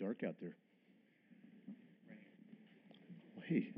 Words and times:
dark 0.00 0.22
out 0.26 0.34
there. 0.40 0.56
Well, 3.36 3.44
hey. 3.46 3.70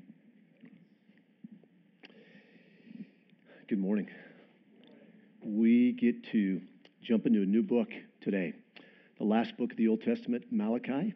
Good 3.68 3.80
morning. 3.80 4.08
We 5.44 5.92
get 5.92 6.24
to 6.30 6.60
jump 7.02 7.26
into 7.26 7.42
a 7.42 7.44
new 7.44 7.64
book 7.64 7.88
today, 8.20 8.52
the 9.18 9.24
last 9.24 9.56
book 9.56 9.72
of 9.72 9.76
the 9.76 9.88
Old 9.88 10.02
Testament, 10.02 10.44
Malachi. 10.52 11.12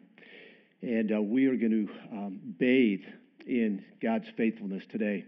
And 0.81 1.13
uh, 1.13 1.21
we 1.21 1.45
are 1.45 1.55
going 1.55 1.87
to 1.87 2.17
um, 2.17 2.39
bathe 2.59 3.05
in 3.45 3.85
God's 4.01 4.27
faithfulness 4.35 4.83
today. 4.91 5.23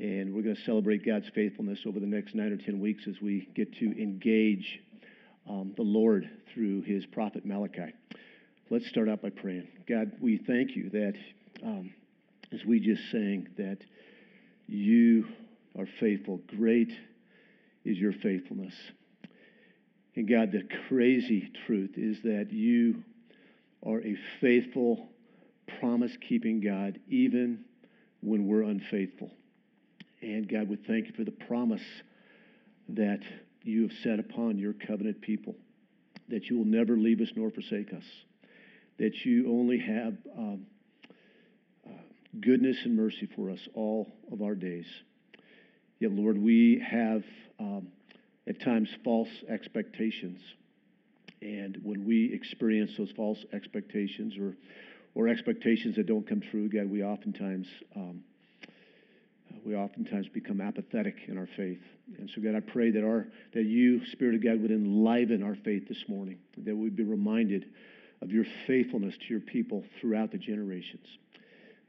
And 0.00 0.34
we're 0.34 0.42
going 0.42 0.56
to 0.56 0.62
celebrate 0.62 1.06
God's 1.06 1.28
faithfulness 1.32 1.78
over 1.86 2.00
the 2.00 2.06
next 2.06 2.34
nine 2.34 2.50
or 2.50 2.56
ten 2.56 2.80
weeks 2.80 3.04
as 3.08 3.14
we 3.22 3.48
get 3.54 3.72
to 3.74 3.84
engage 4.02 4.80
um, 5.48 5.72
the 5.76 5.82
Lord 5.82 6.28
through 6.52 6.82
his 6.82 7.06
prophet 7.06 7.46
Malachi. 7.46 7.92
Let's 8.70 8.86
start 8.88 9.08
out 9.08 9.22
by 9.22 9.30
praying. 9.30 9.66
God, 9.88 10.12
we 10.20 10.36
thank 10.36 10.76
you 10.76 10.90
that, 10.90 11.14
um, 11.64 11.94
as 12.52 12.62
we 12.66 12.80
just 12.80 13.00
sang, 13.10 13.48
that 13.56 13.78
you 14.66 15.26
are 15.78 15.86
faithful. 15.98 16.42
Great 16.48 16.92
is 17.86 17.96
your 17.96 18.12
faithfulness. 18.12 18.74
And 20.16 20.28
God, 20.28 20.52
the 20.52 20.68
crazy 20.86 21.50
truth 21.66 21.92
is 21.96 22.20
that 22.24 22.48
you 22.50 23.02
are 23.86 24.02
a 24.02 24.16
faithful, 24.42 25.08
promise 25.80 26.12
keeping 26.28 26.60
God, 26.60 27.00
even 27.08 27.64
when 28.20 28.46
we're 28.46 28.64
unfaithful. 28.64 29.30
And 30.20 30.46
God, 30.46 30.68
we 30.68 30.76
thank 30.76 31.06
you 31.06 31.14
for 31.14 31.24
the 31.24 31.30
promise 31.30 31.84
that 32.90 33.20
you 33.62 33.88
have 33.88 33.92
set 34.02 34.18
upon 34.18 34.58
your 34.58 34.74
covenant 34.74 35.22
people, 35.22 35.54
that 36.28 36.50
you 36.50 36.58
will 36.58 36.66
never 36.66 36.98
leave 36.98 37.22
us 37.22 37.30
nor 37.34 37.50
forsake 37.50 37.94
us 37.94 38.04
that 38.98 39.24
you 39.24 39.50
only 39.50 39.78
have 39.78 40.14
um, 40.36 40.66
uh, 41.86 41.90
goodness 42.40 42.76
and 42.84 42.96
mercy 42.96 43.28
for 43.34 43.50
us 43.50 43.60
all 43.74 44.10
of 44.32 44.42
our 44.42 44.54
days. 44.54 44.86
Yet, 46.00 46.12
Lord, 46.12 46.38
we 46.38 46.82
have 46.88 47.22
um, 47.58 47.88
at 48.46 48.60
times 48.62 48.88
false 49.04 49.28
expectations. 49.48 50.40
And 51.42 51.78
when 51.82 52.04
we 52.04 52.32
experience 52.32 52.92
those 52.98 53.10
false 53.16 53.38
expectations 53.52 54.36
or, 54.38 54.56
or 55.14 55.28
expectations 55.28 55.96
that 55.96 56.06
don't 56.06 56.28
come 56.28 56.42
true, 56.50 56.68
God, 56.68 56.90
we 56.90 57.02
oftentimes 57.02 57.66
um, 57.94 58.22
we 59.64 59.74
oftentimes 59.74 60.28
become 60.28 60.60
apathetic 60.60 61.16
in 61.26 61.36
our 61.36 61.48
faith. 61.56 61.80
And 62.18 62.30
so, 62.34 62.40
God, 62.40 62.54
I 62.54 62.60
pray 62.60 62.90
that 62.90 63.04
our 63.04 63.26
that 63.54 63.64
you, 63.64 64.00
Spirit 64.12 64.36
of 64.36 64.42
God, 64.42 64.60
would 64.62 64.70
enliven 64.70 65.42
our 65.42 65.56
faith 65.64 65.88
this 65.88 66.02
morning, 66.08 66.38
that 66.58 66.76
we'd 66.76 66.96
be 66.96 67.02
reminded 67.04 67.66
of 68.22 68.30
your 68.30 68.44
faithfulness 68.66 69.14
to 69.16 69.24
your 69.28 69.40
people 69.40 69.84
throughout 70.00 70.32
the 70.32 70.38
generations. 70.38 71.06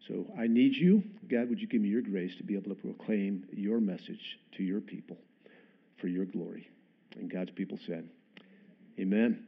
So 0.08 0.26
I 0.40 0.48
need 0.48 0.76
you. 0.76 1.04
God, 1.30 1.50
would 1.50 1.60
you 1.60 1.68
give 1.68 1.82
me 1.82 1.90
your 1.90 2.02
grace 2.02 2.36
to 2.38 2.44
be 2.44 2.56
able 2.56 2.74
to 2.74 2.82
proclaim 2.82 3.46
your 3.52 3.80
message 3.80 4.40
to 4.58 4.64
your 4.64 4.82
people 4.82 5.18
for 6.00 6.08
your 6.08 6.26
glory? 6.26 6.70
And 7.16 7.32
God's 7.32 7.52
people 7.52 7.78
said, 7.86 8.08
Amen. 9.00 9.46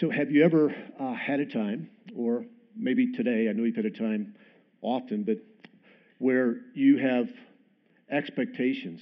So, 0.00 0.10
have 0.10 0.30
you 0.30 0.44
ever 0.44 0.74
uh, 0.98 1.14
had 1.14 1.40
a 1.40 1.46
time, 1.46 1.90
or 2.16 2.44
maybe 2.76 3.12
today, 3.12 3.48
I 3.48 3.52
know 3.52 3.64
you've 3.64 3.76
had 3.76 3.84
a 3.84 3.90
time 3.90 4.34
often, 4.82 5.24
but 5.24 5.38
where 6.18 6.60
you 6.74 6.98
have 6.98 7.28
expectations 8.10 9.00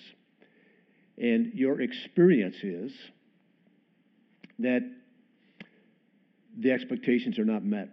and 1.18 1.52
your 1.54 1.80
experience 1.80 2.56
is 2.62 2.92
that 4.60 4.80
the 6.58 6.72
expectations 6.72 7.38
are 7.38 7.44
not 7.44 7.64
met. 7.64 7.88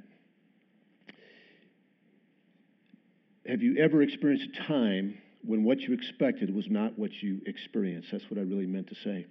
Have 3.47 3.61
you 3.61 3.77
ever 3.77 4.01
experienced 4.01 4.47
a 4.57 4.63
time 4.63 5.19
when 5.43 5.63
what 5.63 5.79
you 5.79 5.93
expected 5.93 6.53
was 6.53 6.67
not 6.67 6.97
what 6.97 7.11
you 7.21 7.41
experienced? 7.45 8.09
That's 8.11 8.23
what 8.29 8.39
I 8.39 8.41
really 8.41 8.65
meant 8.65 8.87
to 8.87 8.95
say. 8.95 9.27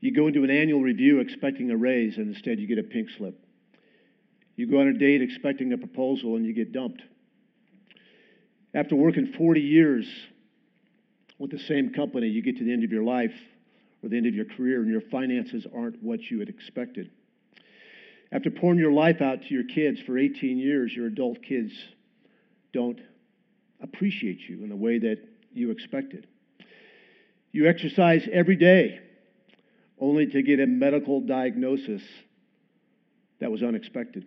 You 0.00 0.12
go 0.12 0.26
into 0.26 0.44
an 0.44 0.50
annual 0.50 0.82
review 0.82 1.20
expecting 1.20 1.70
a 1.70 1.76
raise, 1.76 2.18
and 2.18 2.34
instead 2.34 2.58
you 2.58 2.66
get 2.66 2.78
a 2.78 2.82
pink 2.82 3.08
slip. 3.16 3.42
You 4.54 4.70
go 4.70 4.80
on 4.80 4.88
a 4.88 4.92
date 4.92 5.22
expecting 5.22 5.72
a 5.72 5.78
proposal, 5.78 6.36
and 6.36 6.44
you 6.44 6.52
get 6.52 6.72
dumped. 6.72 7.02
After 8.74 8.96
working 8.96 9.32
40 9.38 9.62
years 9.62 10.06
with 11.38 11.50
the 11.50 11.58
same 11.58 11.94
company, 11.94 12.26
you 12.26 12.42
get 12.42 12.58
to 12.58 12.64
the 12.64 12.72
end 12.72 12.84
of 12.84 12.92
your 12.92 13.04
life 13.04 13.34
or 14.02 14.10
the 14.10 14.18
end 14.18 14.26
of 14.26 14.34
your 14.34 14.44
career, 14.44 14.82
and 14.82 14.90
your 14.90 15.00
finances 15.00 15.66
aren't 15.74 16.02
what 16.02 16.20
you 16.30 16.38
had 16.38 16.50
expected. 16.50 17.10
After 18.34 18.50
pouring 18.50 18.80
your 18.80 18.90
life 18.90 19.20
out 19.20 19.42
to 19.42 19.54
your 19.54 19.62
kids 19.62 20.00
for 20.00 20.18
18 20.18 20.58
years, 20.58 20.92
your 20.92 21.06
adult 21.06 21.40
kids 21.40 21.72
don't 22.72 22.98
appreciate 23.80 24.40
you 24.48 24.64
in 24.64 24.70
the 24.70 24.76
way 24.76 24.98
that 24.98 25.18
you 25.52 25.70
expected. 25.70 26.26
You 27.52 27.68
exercise 27.68 28.28
every 28.32 28.56
day 28.56 28.98
only 30.00 30.26
to 30.26 30.42
get 30.42 30.58
a 30.58 30.66
medical 30.66 31.20
diagnosis 31.20 32.02
that 33.38 33.52
was 33.52 33.62
unexpected. 33.62 34.26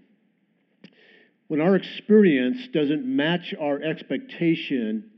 When 1.49 1.59
our 1.59 1.75
experience 1.75 2.59
doesn't 2.73 3.05
match 3.05 3.53
our 3.59 3.81
expectation, 3.81 5.11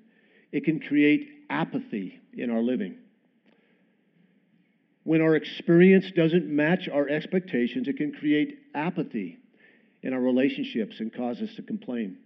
it 0.52 0.64
can 0.64 0.80
create 0.80 1.30
apathy 1.48 2.20
in 2.34 2.50
our 2.50 2.62
living. 2.62 2.98
When 5.04 5.22
our 5.22 5.36
experience 5.36 6.06
doesn't 6.16 6.48
match 6.48 6.90
our 6.92 7.08
expectations, 7.08 7.88
it 7.88 7.98
can 7.98 8.14
create 8.14 8.59
apathy 8.74 9.38
in 10.02 10.14
our 10.14 10.22
relationships 10.22 10.96
and 11.00 11.14
cause 11.14 11.42
us 11.42 11.50
to 11.56 11.62
complain. 11.62 12.18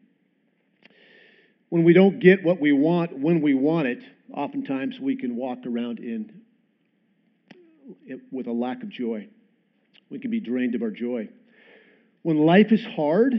When 1.70 1.84
we 1.84 1.94
don't 1.94 2.20
get 2.20 2.44
what 2.44 2.60
we 2.60 2.72
want 2.72 3.18
when 3.18 3.42
we 3.42 3.54
want 3.54 3.88
it, 3.88 4.00
oftentimes 4.32 5.00
we 5.00 5.16
can 5.16 5.36
walk 5.36 5.60
around 5.66 6.00
in 6.00 6.42
with 8.32 8.48
a 8.48 8.52
lack 8.52 8.84
of 8.84 8.90
joy. 8.90 9.28
We 10.10 10.20
can 10.20 10.32
be 10.32 10.40
drained 10.40 10.76
of 10.76 10.82
our 10.84 10.92
joy. 10.92 11.30
When 12.22 12.38
life 12.38 12.72
is 12.72 12.86
hard 12.96 13.34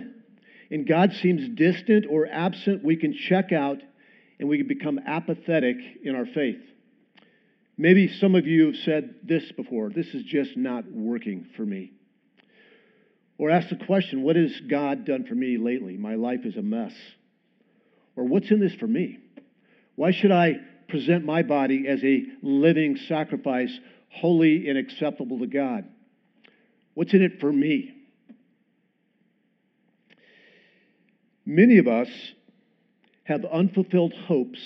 and 0.70 0.87
God 0.87 1.12
seems 1.22 1.48
distant 1.56 2.06
or 2.10 2.26
absent, 2.26 2.84
we 2.84 2.97
can 2.97 3.14
check 3.14 3.53
out 3.53 3.78
and 4.38 4.48
we 4.48 4.59
can 4.59 4.66
become 4.66 4.98
apathetic 5.06 5.76
in 6.03 6.16
our 6.16 6.26
faith. 6.26 6.60
Maybe 7.76 8.09
some 8.09 8.34
of 8.34 8.47
you 8.47 8.66
have 8.66 8.76
said 8.84 9.14
this 9.22 9.50
before 9.53 9.91
this 9.91 10.09
is 10.09 10.25
just 10.25 10.56
not 10.56 10.84
working 10.91 11.47
for 11.56 11.64
me. 11.64 11.93
Or 13.38 13.50
ask 13.50 13.68
the 13.68 13.84
question, 13.84 14.22
what 14.22 14.36
has 14.36 14.52
God 14.68 15.04
done 15.04 15.24
for 15.24 15.34
me 15.34 15.56
lately? 15.58 15.96
My 15.96 16.14
life 16.14 16.40
is 16.44 16.56
a 16.56 16.62
mess. 16.62 16.92
Or 18.16 18.24
what's 18.24 18.50
in 18.50 18.60
this 18.60 18.74
for 18.74 18.86
me? 18.86 19.18
Why 19.96 20.12
should 20.12 20.30
I 20.30 20.54
present 20.88 21.24
my 21.24 21.42
body 21.42 21.86
as 21.88 22.02
a 22.04 22.24
living 22.42 22.96
sacrifice, 23.08 23.76
holy 24.08 24.68
and 24.68 24.78
acceptable 24.78 25.40
to 25.40 25.46
God? 25.46 25.84
What's 26.94 27.12
in 27.12 27.22
it 27.22 27.40
for 27.40 27.52
me? 27.52 27.92
Many 31.44 31.78
of 31.78 31.88
us 31.88 32.08
have 33.24 33.44
unfulfilled 33.44 34.14
hopes 34.14 34.60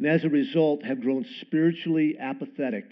and 0.00 0.08
as 0.08 0.24
a 0.24 0.30
result 0.30 0.82
have 0.82 1.02
grown 1.02 1.26
spiritually 1.42 2.16
apathetic, 2.18 2.86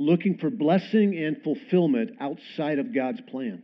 looking 0.00 0.38
for 0.38 0.48
blessing 0.48 1.16
and 1.16 1.42
fulfillment 1.42 2.12
outside 2.20 2.78
of 2.78 2.94
God's 2.94 3.20
plan. 3.28 3.62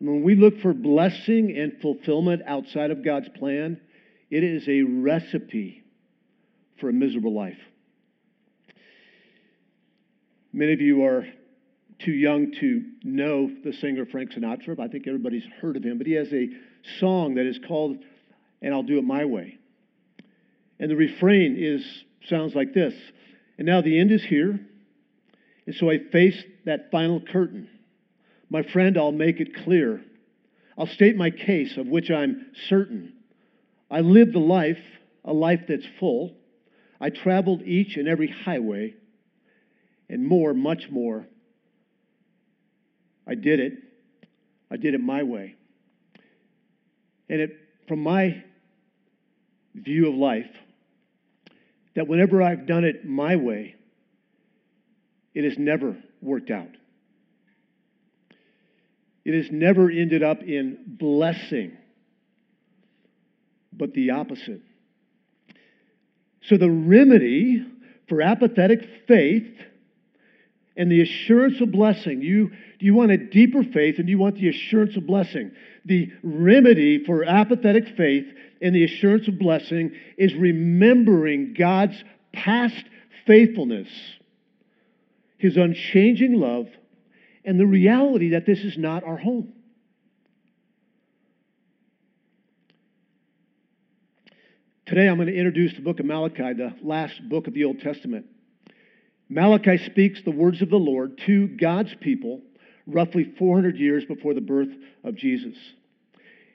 And 0.00 0.08
when 0.08 0.22
we 0.22 0.34
look 0.34 0.60
for 0.60 0.72
blessing 0.72 1.54
and 1.56 1.80
fulfillment 1.82 2.42
outside 2.46 2.90
of 2.90 3.04
God's 3.04 3.28
plan, 3.38 3.80
it 4.30 4.42
is 4.42 4.66
a 4.66 4.82
recipe 4.82 5.82
for 6.80 6.88
a 6.88 6.92
miserable 6.92 7.34
life. 7.34 7.58
Many 10.54 10.72
of 10.72 10.80
you 10.80 11.04
are 11.04 11.26
too 11.98 12.12
young 12.12 12.52
to 12.60 12.82
know 13.02 13.50
the 13.62 13.72
singer 13.74 14.06
Frank 14.06 14.32
Sinatra. 14.32 14.76
but 14.76 14.84
I 14.84 14.88
think 14.88 15.06
everybody's 15.06 15.44
heard 15.60 15.76
of 15.76 15.84
him, 15.84 15.98
but 15.98 16.06
he 16.06 16.14
has 16.14 16.32
a 16.32 16.48
song 16.98 17.34
that 17.34 17.46
is 17.46 17.58
called 17.68 17.98
And 18.62 18.72
I'll 18.72 18.82
Do 18.82 18.98
It 18.98 19.04
My 19.04 19.26
Way. 19.26 19.58
And 20.80 20.90
the 20.90 20.96
refrain 20.96 21.56
is 21.58 21.84
sounds 22.28 22.54
like 22.54 22.72
this. 22.72 22.94
And 23.58 23.66
now 23.66 23.82
the 23.82 23.98
end 24.00 24.10
is 24.10 24.24
here. 24.24 24.60
And 25.66 25.74
so 25.76 25.90
I 25.90 25.98
face 26.12 26.42
that 26.64 26.90
final 26.90 27.20
curtain. 27.20 27.68
My 28.50 28.62
friend, 28.62 28.96
I'll 28.98 29.12
make 29.12 29.40
it 29.40 29.54
clear. 29.64 30.04
I'll 30.76 30.86
state 30.86 31.16
my 31.16 31.30
case 31.30 31.76
of 31.76 31.86
which 31.86 32.10
I'm 32.10 32.46
certain. 32.68 33.14
I 33.90 34.00
lived 34.00 34.34
a 34.34 34.40
life, 34.40 34.78
a 35.24 35.32
life 35.32 35.62
that's 35.68 35.86
full. 35.98 36.36
I 37.00 37.10
traveled 37.10 37.62
each 37.62 37.96
and 37.96 38.08
every 38.08 38.28
highway 38.28 38.94
and 40.08 40.26
more, 40.26 40.52
much 40.52 40.88
more. 40.90 41.26
I 43.26 43.34
did 43.34 43.60
it. 43.60 43.72
I 44.70 44.76
did 44.76 44.94
it 44.94 45.00
my 45.00 45.22
way. 45.22 45.56
And 47.28 47.40
it, 47.40 47.50
from 47.88 48.00
my 48.00 48.44
view 49.74 50.08
of 50.08 50.14
life, 50.14 50.50
that 51.96 52.06
whenever 52.08 52.42
I've 52.42 52.66
done 52.66 52.84
it 52.84 53.04
my 53.04 53.36
way, 53.36 53.73
it 55.34 55.44
has 55.44 55.58
never 55.58 55.96
worked 56.20 56.50
out. 56.50 56.70
It 59.24 59.34
has 59.34 59.50
never 59.50 59.90
ended 59.90 60.22
up 60.22 60.42
in 60.42 60.78
blessing, 60.86 61.76
but 63.72 63.94
the 63.94 64.10
opposite. 64.10 64.60
So, 66.42 66.58
the 66.58 66.70
remedy 66.70 67.66
for 68.08 68.20
apathetic 68.20 68.86
faith 69.08 69.50
and 70.76 70.90
the 70.90 71.02
assurance 71.02 71.60
of 71.60 71.70
blessing. 71.70 72.20
You, 72.20 72.48
do 72.48 72.86
you 72.86 72.94
want 72.94 73.12
a 73.12 73.16
deeper 73.16 73.62
faith 73.62 73.98
and 73.98 74.08
you 74.08 74.18
want 74.18 74.36
the 74.36 74.48
assurance 74.48 74.96
of 74.96 75.06
blessing? 75.06 75.52
The 75.84 76.10
remedy 76.22 77.04
for 77.04 77.24
apathetic 77.24 77.96
faith 77.96 78.26
and 78.60 78.74
the 78.74 78.84
assurance 78.84 79.28
of 79.28 79.38
blessing 79.38 79.92
is 80.18 80.34
remembering 80.34 81.54
God's 81.56 82.02
past 82.32 82.84
faithfulness, 83.26 83.88
His 85.44 85.58
unchanging 85.58 86.40
love, 86.40 86.68
and 87.44 87.60
the 87.60 87.66
reality 87.66 88.30
that 88.30 88.46
this 88.46 88.60
is 88.60 88.78
not 88.78 89.04
our 89.04 89.18
home. 89.18 89.52
Today, 94.86 95.06
I'm 95.06 95.16
going 95.16 95.28
to 95.28 95.36
introduce 95.36 95.74
the 95.74 95.82
book 95.82 96.00
of 96.00 96.06
Malachi, 96.06 96.54
the 96.54 96.74
last 96.80 97.28
book 97.28 97.46
of 97.46 97.52
the 97.52 97.64
Old 97.64 97.80
Testament. 97.80 98.24
Malachi 99.28 99.76
speaks 99.84 100.22
the 100.24 100.30
words 100.30 100.62
of 100.62 100.70
the 100.70 100.78
Lord 100.78 101.20
to 101.26 101.48
God's 101.48 101.94
people 102.00 102.40
roughly 102.86 103.30
400 103.38 103.76
years 103.76 104.06
before 104.06 104.32
the 104.32 104.40
birth 104.40 104.74
of 105.04 105.14
Jesus. 105.14 105.58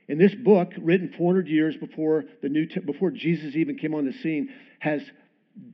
In 0.08 0.18
this 0.18 0.34
book, 0.34 0.74
written 0.80 1.14
400 1.16 1.48
years 1.48 1.78
before, 1.78 2.24
the 2.42 2.50
New 2.50 2.68
before 2.88 3.12
Jesus 3.12 3.56
even 3.56 3.78
came 3.78 3.94
on 3.94 4.08
the 4.08 4.14
scene, 4.14 4.50
has 4.80 5.04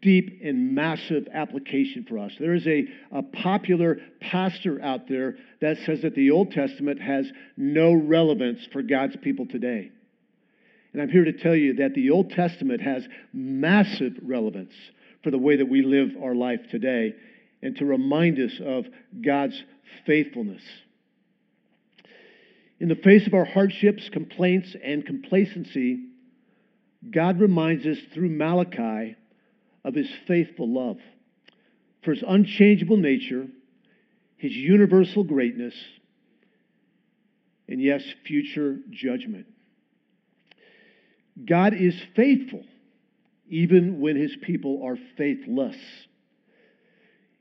deep 0.01 0.41
and 0.43 0.73
massive 0.73 1.27
application 1.33 2.05
for 2.07 2.19
us. 2.19 2.31
There 2.39 2.53
is 2.53 2.65
a, 2.67 2.85
a 3.11 3.23
popular 3.23 3.97
pastor 4.21 4.81
out 4.81 5.07
there 5.07 5.35
that 5.61 5.77
says 5.85 6.01
that 6.01 6.15
the 6.15 6.31
Old 6.31 6.51
Testament 6.51 7.01
has 7.01 7.29
no 7.57 7.93
relevance 7.93 8.67
for 8.71 8.81
God's 8.81 9.15
people 9.17 9.45
today. 9.45 9.91
And 10.93 11.01
I'm 11.01 11.09
here 11.09 11.25
to 11.25 11.33
tell 11.33 11.55
you 11.55 11.75
that 11.75 11.93
the 11.93 12.11
Old 12.11 12.31
Testament 12.31 12.81
has 12.81 13.07
massive 13.33 14.13
relevance 14.21 14.73
for 15.23 15.31
the 15.31 15.37
way 15.37 15.57
that 15.57 15.69
we 15.69 15.81
live 15.81 16.11
our 16.23 16.35
life 16.35 16.61
today 16.71 17.15
and 17.61 17.75
to 17.77 17.85
remind 17.85 18.39
us 18.39 18.53
of 18.63 18.85
God's 19.23 19.61
faithfulness. 20.05 20.61
In 22.79 22.89
the 22.89 22.95
face 22.95 23.25
of 23.25 23.33
our 23.33 23.45
hardships, 23.45 24.09
complaints, 24.09 24.75
and 24.83 25.05
complacency, 25.05 26.05
God 27.09 27.39
reminds 27.39 27.85
us 27.85 27.97
through 28.13 28.29
Malachi 28.29 29.15
of 29.85 29.93
his 29.93 30.09
faithful 30.27 30.67
love, 30.67 30.97
for 32.03 32.13
his 32.13 32.23
unchangeable 32.27 32.97
nature, 32.97 33.47
his 34.35 34.51
universal 34.51 35.23
greatness, 35.23 35.75
and 37.69 37.81
yes, 37.81 38.03
future 38.25 38.79
judgment. 38.89 39.45
God 41.43 41.73
is 41.73 41.95
faithful 42.15 42.63
even 43.47 43.99
when 43.99 44.15
his 44.15 44.35
people 44.41 44.81
are 44.83 44.97
faithless. 45.17 45.77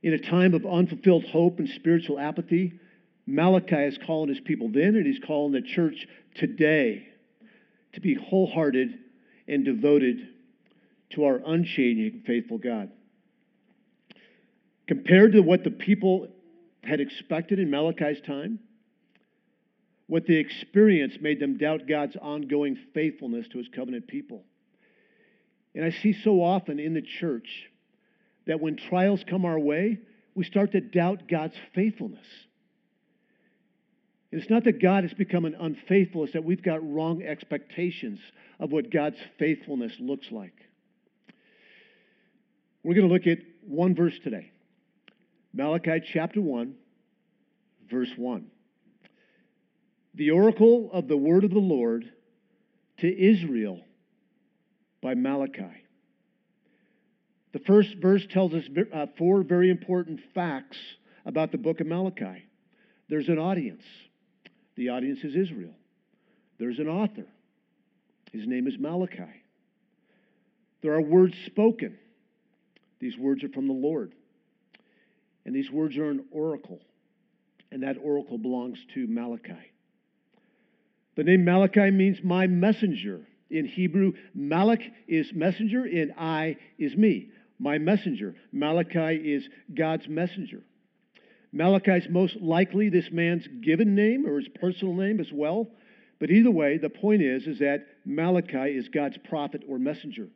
In 0.03 0.13
a 0.13 0.19
time 0.19 0.53
of 0.53 0.67
unfulfilled 0.67 1.25
hope 1.25 1.59
and 1.59 1.69
spiritual 1.71 2.19
apathy, 2.19 2.75
Malachi 3.27 3.77
is 3.77 3.99
calling 4.07 4.29
his 4.29 4.41
people 4.41 4.69
then, 4.69 4.97
and 4.97 5.07
he's 5.07 5.21
calling 5.27 5.53
the 5.53 5.63
church 5.63 6.07
today 6.35 7.09
to 7.95 8.01
be 8.03 8.15
wholehearted 8.15 8.99
and 9.49 9.65
devoted 9.65 10.29
to 11.15 11.25
our 11.25 11.41
unchanging, 11.45 12.23
faithful 12.27 12.59
God. 12.59 12.91
Compared 14.87 15.33
to 15.33 15.41
what 15.41 15.65
the 15.65 15.71
people 15.71 16.29
had 16.83 17.01
expected 17.01 17.59
in 17.59 17.71
Malachi's 17.71 18.21
time, 18.27 18.59
what 20.07 20.27
they 20.27 20.35
experienced 20.35 21.21
made 21.23 21.41
them 21.41 21.57
doubt 21.57 21.89
God's 21.89 22.17
ongoing 22.21 22.77
faithfulness 22.93 23.47
to 23.49 23.59
his 23.59 23.69
covenant 23.75 24.07
people. 24.07 24.45
And 25.75 25.85
I 25.85 25.91
see 25.91 26.13
so 26.13 26.43
often 26.43 26.79
in 26.79 26.95
the 26.95 27.03
church 27.03 27.49
that 28.47 28.61
when 28.61 28.77
trials 28.77 29.25
come 29.29 29.45
our 29.45 29.59
way, 29.59 29.99
we 30.35 30.45
start 30.45 30.73
to 30.73 30.81
doubt 30.81 31.29
God's 31.29 31.55
faithfulness. 31.75 32.27
It's 34.31 34.51
not 34.51 34.65
that 34.65 34.83
God 34.83 35.05
has 35.05 35.15
become 35.15 35.45
an 35.45 35.55
unfaithful, 35.59 36.25
it's 36.25 36.33
that 36.33 36.45
we've 36.45 36.63
got 36.63 36.81
wrong 36.83 37.23
expectations 37.23 38.19
of 38.59 38.73
what 38.73 38.91
God's 38.91 39.19
faithfulness 39.39 39.93
looks 40.01 40.27
like. 40.31 40.55
We're 42.85 42.95
going 42.95 43.09
to 43.09 43.13
look 43.13 43.27
at 43.27 43.39
one 43.67 43.95
verse 43.97 44.15
today 44.23 44.53
Malachi 45.53 46.03
chapter 46.13 46.41
1, 46.41 46.75
verse 47.91 48.11
1 48.17 48.51
the 50.15 50.31
oracle 50.31 50.91
of 50.93 51.09
the 51.09 51.17
word 51.17 51.45
of 51.45 51.51
the 51.51 51.59
Lord 51.59 52.05
to 52.99 53.09
Israel 53.09 53.81
by 55.03 55.15
Malachi. 55.15 55.73
The 57.53 57.59
first 57.61 57.97
verse 58.01 58.25
tells 58.31 58.53
us 58.55 58.65
uh, 58.93 59.07
four 59.19 59.43
very 59.43 59.71
important 59.71 60.21
facts 60.35 60.77
about 61.27 61.53
the 61.53 61.59
book 61.59 61.81
of 61.81 61.87
Malachi. 61.87 62.45
There's 63.09 63.29
an 63.29 63.39
audience, 63.39 63.83
the 64.77 64.91
audience 64.91 65.21
is 65.25 65.35
Israel. 65.35 65.75
There's 66.59 66.79
an 66.79 66.89
author, 66.89 67.27
his 68.33 68.47
name 68.47 68.69
is 68.69 68.75
Malachi. 68.79 69.43
There 70.83 70.95
are 70.95 71.01
words 71.01 71.35
spoken, 71.47 71.99
these 73.05 73.19
words 73.19 73.45
are 73.45 73.51
from 73.51 73.67
the 73.67 73.75
Lord. 73.75 74.15
And 75.45 75.55
these 75.55 75.71
words 75.71 75.99
are 75.99 76.09
an 76.09 76.25
oracle, 76.31 76.81
and 77.71 77.83
that 77.83 77.99
oracle 78.03 78.39
belongs 78.39 78.79
to 78.95 79.07
Malachi. 79.07 79.73
The 81.15 81.25
name 81.25 81.45
Malachi 81.45 81.91
means 81.91 82.17
my 82.25 82.47
messenger. 82.47 83.21
In 83.51 83.67
Hebrew, 83.67 84.15
Malach 84.35 84.81
is 85.07 85.31
messenger, 85.35 85.85
and 85.85 86.15
I 86.17 86.57
is 86.79 86.97
me, 86.97 87.29
my 87.59 87.77
messenger. 87.77 88.37
Malachi 88.53 89.17
is 89.35 89.47
God's 89.75 90.09
messenger. 90.09 90.63
Malachi 91.53 91.93
is 91.93 92.07
most 92.09 92.37
likely 92.41 92.89
this 92.89 93.11
man's 93.13 93.47
given 93.61 93.95
name 93.95 94.27
or 94.27 94.39
his 94.39 94.49
personal 94.49 94.95
name 94.95 95.21
as 95.21 95.31
well. 95.31 95.69
But 96.21 96.31
either 96.31 96.51
way, 96.51 96.79
the 96.79 96.89
point 96.89 97.21
is, 97.21 97.47
is 97.47 97.59
that 97.59 97.87
Malachi 98.07 98.79
is 98.79 98.89
God's 98.89 99.19
prophet 99.29 99.63
or 99.69 99.79
messenger. 99.79 100.31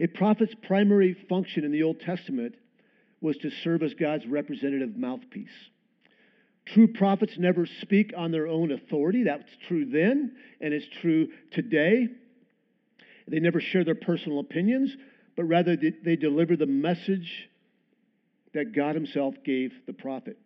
A 0.00 0.06
prophet's 0.06 0.54
primary 0.66 1.14
function 1.28 1.62
in 1.64 1.72
the 1.72 1.82
Old 1.82 2.00
Testament 2.00 2.54
was 3.20 3.36
to 3.38 3.50
serve 3.62 3.82
as 3.82 3.92
God's 3.92 4.26
representative 4.26 4.96
mouthpiece. 4.96 5.48
True 6.64 6.88
prophets 6.88 7.34
never 7.36 7.66
speak 7.82 8.12
on 8.16 8.32
their 8.32 8.46
own 8.46 8.72
authority. 8.72 9.24
That's 9.24 9.50
true 9.68 9.84
then, 9.84 10.36
and 10.60 10.72
it's 10.72 10.86
true 11.02 11.28
today. 11.52 12.08
They 13.28 13.40
never 13.40 13.60
share 13.60 13.84
their 13.84 13.94
personal 13.94 14.40
opinions, 14.40 14.94
but 15.36 15.44
rather 15.44 15.76
they 15.76 16.16
deliver 16.16 16.56
the 16.56 16.66
message 16.66 17.48
that 18.54 18.74
God 18.74 18.94
Himself 18.94 19.34
gave 19.44 19.72
the 19.86 19.92
prophet. 19.92 20.38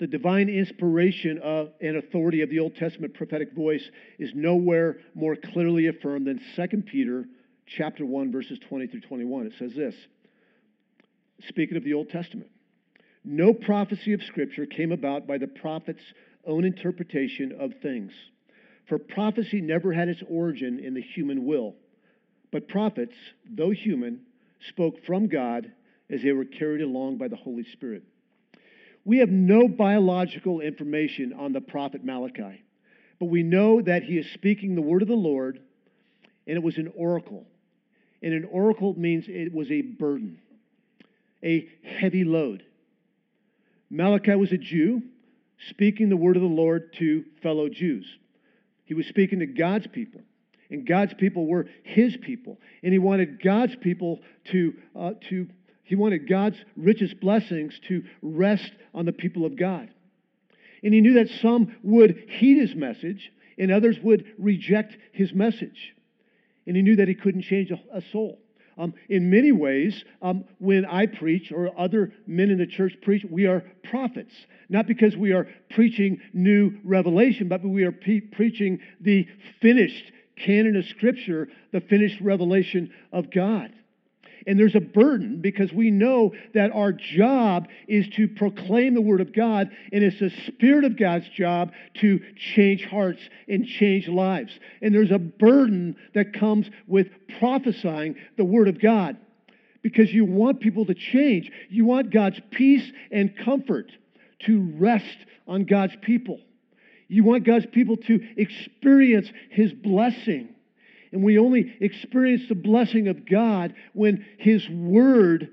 The 0.00 0.06
divine 0.08 0.48
inspiration 0.48 1.38
of, 1.38 1.68
and 1.80 1.96
authority 1.96 2.42
of 2.42 2.50
the 2.50 2.58
Old 2.58 2.74
Testament 2.74 3.14
prophetic 3.14 3.52
voice 3.54 3.88
is 4.18 4.32
nowhere 4.34 4.96
more 5.14 5.36
clearly 5.36 5.86
affirmed 5.86 6.26
than 6.26 6.40
2 6.56 6.82
Peter 6.82 7.26
chapter 7.66 8.04
1 8.04 8.32
verses 8.32 8.58
20 8.68 8.86
through 8.88 9.00
21. 9.00 9.46
It 9.46 9.52
says 9.58 9.72
this, 9.74 9.94
speaking 11.48 11.76
of 11.76 11.84
the 11.84 11.94
Old 11.94 12.10
Testament, 12.10 12.50
no 13.24 13.54
prophecy 13.54 14.12
of 14.12 14.22
Scripture 14.22 14.66
came 14.66 14.92
about 14.92 15.26
by 15.26 15.38
the 15.38 15.46
prophet's 15.46 16.02
own 16.46 16.64
interpretation 16.64 17.52
of 17.58 17.72
things. 17.82 18.12
For 18.88 18.98
prophecy 18.98 19.60
never 19.60 19.92
had 19.92 20.08
its 20.08 20.22
origin 20.28 20.78
in 20.78 20.94
the 20.94 21.00
human 21.00 21.46
will, 21.46 21.74
but 22.52 22.68
prophets, 22.68 23.14
though 23.50 23.70
human, 23.70 24.20
spoke 24.68 25.04
from 25.06 25.28
God 25.28 25.72
as 26.10 26.22
they 26.22 26.32
were 26.32 26.44
carried 26.44 26.82
along 26.82 27.16
by 27.16 27.28
the 27.28 27.36
Holy 27.36 27.64
Spirit. 27.72 28.02
We 29.04 29.18
have 29.18 29.30
no 29.30 29.68
biological 29.68 30.60
information 30.60 31.32
on 31.32 31.52
the 31.52 31.60
prophet 31.60 32.04
Malachi, 32.04 32.62
but 33.18 33.26
we 33.26 33.42
know 33.42 33.80
that 33.80 34.02
he 34.02 34.18
is 34.18 34.26
speaking 34.34 34.74
the 34.74 34.82
word 34.82 35.02
of 35.02 35.08
the 35.08 35.14
Lord, 35.14 35.60
and 36.46 36.56
it 36.56 36.62
was 36.62 36.76
an 36.76 36.92
oracle. 36.94 37.46
And 38.24 38.32
an 38.32 38.48
oracle 38.50 38.94
means 38.98 39.26
it 39.28 39.52
was 39.52 39.70
a 39.70 39.82
burden, 39.82 40.38
a 41.44 41.68
heavy 41.82 42.24
load. 42.24 42.64
Malachi 43.90 44.34
was 44.34 44.50
a 44.50 44.56
Jew 44.56 45.02
speaking 45.68 46.08
the 46.08 46.16
word 46.16 46.36
of 46.36 46.42
the 46.42 46.48
Lord 46.48 46.94
to 46.94 47.26
fellow 47.42 47.68
Jews. 47.68 48.06
He 48.86 48.94
was 48.94 49.04
speaking 49.08 49.40
to 49.40 49.46
God's 49.46 49.86
people, 49.88 50.22
and 50.70 50.86
God's 50.86 51.12
people 51.12 51.46
were 51.46 51.66
his 51.82 52.16
people. 52.16 52.56
And 52.82 52.94
he 52.94 52.98
wanted 52.98 53.42
God's 53.42 53.76
people 53.76 54.20
to, 54.52 54.72
uh, 54.98 55.10
to 55.28 55.46
he 55.82 55.94
wanted 55.94 56.26
God's 56.26 56.56
richest 56.78 57.20
blessings 57.20 57.78
to 57.88 58.04
rest 58.22 58.72
on 58.94 59.04
the 59.04 59.12
people 59.12 59.44
of 59.44 59.58
God. 59.58 59.90
And 60.82 60.94
he 60.94 61.02
knew 61.02 61.14
that 61.14 61.28
some 61.42 61.76
would 61.82 62.24
heed 62.38 62.58
his 62.58 62.74
message 62.74 63.30
and 63.58 63.70
others 63.70 63.98
would 64.02 64.24
reject 64.38 64.96
his 65.12 65.34
message. 65.34 65.94
And 66.66 66.76
he 66.76 66.82
knew 66.82 66.96
that 66.96 67.08
he 67.08 67.14
couldn't 67.14 67.42
change 67.42 67.70
a, 67.70 67.80
a 67.92 68.02
soul. 68.12 68.40
Um, 68.76 68.94
in 69.08 69.30
many 69.30 69.52
ways, 69.52 70.04
um, 70.20 70.44
when 70.58 70.84
I 70.84 71.06
preach 71.06 71.52
or 71.52 71.78
other 71.78 72.12
men 72.26 72.50
in 72.50 72.58
the 72.58 72.66
church 72.66 72.94
preach, 73.02 73.24
we 73.28 73.46
are 73.46 73.62
prophets. 73.84 74.34
Not 74.68 74.86
because 74.86 75.16
we 75.16 75.32
are 75.32 75.46
preaching 75.70 76.20
new 76.32 76.78
revelation, 76.82 77.48
but 77.48 77.62
we 77.62 77.84
are 77.84 77.92
preaching 77.92 78.80
the 79.00 79.28
finished 79.60 80.10
canon 80.36 80.76
of 80.76 80.84
Scripture, 80.86 81.48
the 81.72 81.80
finished 81.82 82.20
revelation 82.20 82.92
of 83.12 83.30
God. 83.30 83.72
And 84.46 84.58
there's 84.58 84.74
a 84.74 84.80
burden 84.80 85.40
because 85.40 85.72
we 85.72 85.90
know 85.90 86.34
that 86.52 86.72
our 86.72 86.92
job 86.92 87.68
is 87.88 88.06
to 88.16 88.28
proclaim 88.28 88.94
the 88.94 89.00
Word 89.00 89.20
of 89.20 89.32
God, 89.32 89.70
and 89.92 90.04
it's 90.04 90.20
the 90.20 90.30
Spirit 90.46 90.84
of 90.84 90.98
God's 90.98 91.28
job 91.30 91.72
to 92.00 92.20
change 92.36 92.84
hearts 92.84 93.20
and 93.48 93.66
change 93.66 94.08
lives. 94.08 94.58
And 94.82 94.94
there's 94.94 95.10
a 95.10 95.18
burden 95.18 95.96
that 96.14 96.34
comes 96.34 96.68
with 96.86 97.08
prophesying 97.38 98.16
the 98.36 98.44
Word 98.44 98.68
of 98.68 98.80
God 98.80 99.16
because 99.82 100.12
you 100.12 100.24
want 100.24 100.60
people 100.60 100.86
to 100.86 100.94
change. 100.94 101.50
You 101.68 101.84
want 101.84 102.10
God's 102.10 102.40
peace 102.50 102.90
and 103.10 103.36
comfort 103.36 103.92
to 104.46 104.74
rest 104.76 105.16
on 105.46 105.64
God's 105.64 105.94
people. 106.02 106.40
You 107.08 107.22
want 107.22 107.44
God's 107.44 107.66
people 107.66 107.98
to 107.98 108.20
experience 108.36 109.28
His 109.50 109.72
blessing. 109.72 110.53
And 111.14 111.22
we 111.22 111.38
only 111.38 111.72
experience 111.80 112.42
the 112.48 112.56
blessing 112.56 113.06
of 113.06 113.24
God 113.24 113.72
when 113.92 114.26
His 114.36 114.68
word 114.68 115.48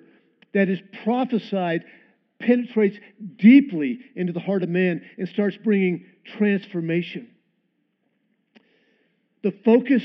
that 0.55 0.69
is 0.69 0.79
prophesied 1.03 1.85
penetrates 2.39 2.97
deeply 3.35 3.99
into 4.15 4.33
the 4.33 4.39
heart 4.39 4.63
of 4.63 4.69
man 4.69 5.03
and 5.19 5.29
starts 5.29 5.55
bringing 5.63 6.05
transformation. 6.35 7.29
The 9.43 9.53
focus 9.63 10.01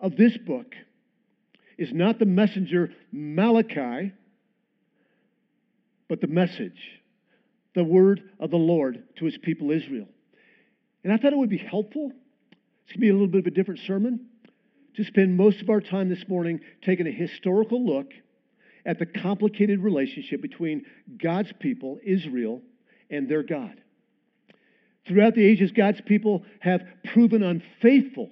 of 0.00 0.16
this 0.16 0.36
book 0.36 0.74
is 1.78 1.92
not 1.92 2.18
the 2.18 2.26
messenger 2.26 2.90
Malachi, 3.12 4.12
but 6.08 6.20
the 6.20 6.26
message, 6.26 7.00
the 7.76 7.84
word 7.84 8.20
of 8.40 8.50
the 8.50 8.56
Lord 8.56 9.04
to 9.20 9.26
his 9.26 9.38
people 9.38 9.70
Israel. 9.70 10.08
And 11.04 11.12
I 11.12 11.18
thought 11.18 11.32
it 11.32 11.38
would 11.38 11.48
be 11.48 11.58
helpful 11.58 12.10
it's 12.88 12.96
going 12.96 13.00
to 13.00 13.06
be 13.06 13.10
a 13.10 13.12
little 13.12 13.26
bit 13.28 13.40
of 13.40 13.46
a 13.46 13.50
different 13.50 13.80
sermon. 13.80 14.28
To 14.96 15.04
spend 15.04 15.36
most 15.36 15.60
of 15.60 15.68
our 15.68 15.82
time 15.82 16.08
this 16.08 16.26
morning 16.26 16.60
taking 16.82 17.06
a 17.06 17.10
historical 17.10 17.84
look 17.84 18.12
at 18.86 18.98
the 18.98 19.04
complicated 19.04 19.80
relationship 19.80 20.40
between 20.40 20.86
God's 21.22 21.52
people, 21.60 21.98
Israel, 22.02 22.62
and 23.10 23.28
their 23.28 23.42
God. 23.42 23.78
Throughout 25.06 25.34
the 25.34 25.44
ages, 25.44 25.70
God's 25.70 26.00
people 26.00 26.46
have 26.60 26.80
proven 27.12 27.42
unfaithful. 27.42 28.30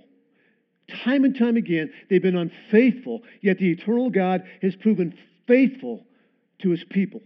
Time 1.04 1.24
and 1.24 1.38
time 1.38 1.58
again, 1.58 1.92
they've 2.08 2.22
been 2.22 2.36
unfaithful, 2.36 3.24
yet 3.42 3.58
the 3.58 3.70
eternal 3.72 4.08
God 4.08 4.44
has 4.62 4.74
proven 4.74 5.18
faithful 5.46 6.06
to 6.62 6.70
his 6.70 6.82
people. 6.88 7.20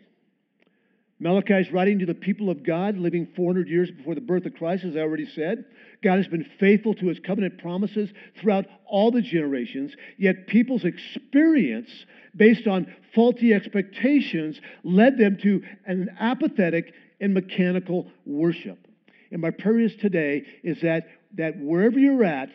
Malachi 1.21 1.53
is 1.55 1.71
writing 1.71 1.99
to 1.99 2.07
the 2.07 2.15
people 2.15 2.49
of 2.49 2.65
God 2.65 2.97
living 2.97 3.29
400 3.37 3.69
years 3.69 3.91
before 3.91 4.15
the 4.15 4.23
birth 4.23 4.47
of 4.47 4.55
Christ, 4.55 4.85
as 4.85 4.97
I 4.97 5.01
already 5.01 5.27
said. 5.27 5.67
God 6.03 6.17
has 6.17 6.27
been 6.27 6.49
faithful 6.59 6.95
to 6.95 7.09
his 7.09 7.21
covenant 7.21 7.59
promises 7.59 8.09
throughout 8.41 8.65
all 8.87 9.11
the 9.11 9.21
generations, 9.21 9.93
yet 10.17 10.47
people's 10.47 10.85
experience 10.85 11.91
based 12.35 12.67
on 12.67 12.93
faulty 13.15 13.53
expectations 13.53 14.59
led 14.83 15.19
them 15.19 15.37
to 15.43 15.63
an 15.85 16.09
apathetic 16.19 16.95
and 17.21 17.35
mechanical 17.35 18.07
worship. 18.25 18.79
And 19.31 19.43
my 19.43 19.51
prayer 19.51 19.81
is 19.81 19.95
today 19.97 20.45
is 20.63 20.81
that, 20.81 21.07
that 21.35 21.59
wherever 21.59 21.99
you're 21.99 22.25
at, 22.25 22.49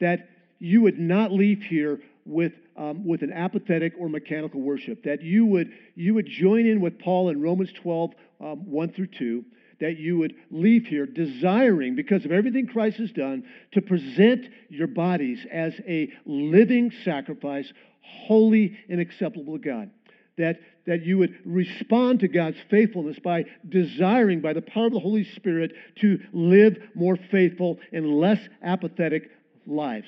that 0.00 0.28
you 0.58 0.82
would 0.82 0.98
not 0.98 1.30
leave 1.30 1.62
here 1.62 2.00
with, 2.24 2.52
um, 2.78 3.04
with 3.04 3.22
an 3.22 3.32
apathetic 3.32 3.92
or 3.98 4.08
mechanical 4.08 4.60
worship, 4.60 5.02
that 5.02 5.20
you 5.20 5.44
would, 5.44 5.72
you 5.96 6.14
would 6.14 6.26
join 6.26 6.64
in 6.64 6.80
with 6.80 6.98
Paul 6.98 7.28
in 7.28 7.42
Romans 7.42 7.72
12, 7.82 8.12
um, 8.40 8.70
1 8.70 8.92
through 8.92 9.08
2, 9.08 9.44
that 9.80 9.98
you 9.98 10.18
would 10.18 10.34
leave 10.50 10.86
here 10.86 11.04
desiring, 11.04 11.96
because 11.96 12.24
of 12.24 12.30
everything 12.30 12.68
Christ 12.68 12.98
has 12.98 13.10
done, 13.10 13.44
to 13.72 13.82
present 13.82 14.46
your 14.68 14.86
bodies 14.86 15.44
as 15.52 15.74
a 15.86 16.12
living 16.24 16.92
sacrifice, 17.04 17.70
holy 18.00 18.78
and 18.88 19.00
acceptable 19.00 19.58
to 19.58 19.64
God. 19.64 19.90
That, 20.36 20.60
that 20.86 21.04
you 21.04 21.18
would 21.18 21.36
respond 21.44 22.20
to 22.20 22.28
God's 22.28 22.58
faithfulness 22.70 23.18
by 23.18 23.46
desiring, 23.68 24.40
by 24.40 24.52
the 24.52 24.62
power 24.62 24.86
of 24.86 24.92
the 24.92 25.00
Holy 25.00 25.24
Spirit, 25.34 25.72
to 25.96 26.20
live 26.32 26.78
more 26.94 27.18
faithful 27.32 27.80
and 27.92 28.06
less 28.06 28.38
apathetic 28.62 29.30
lives. 29.66 30.06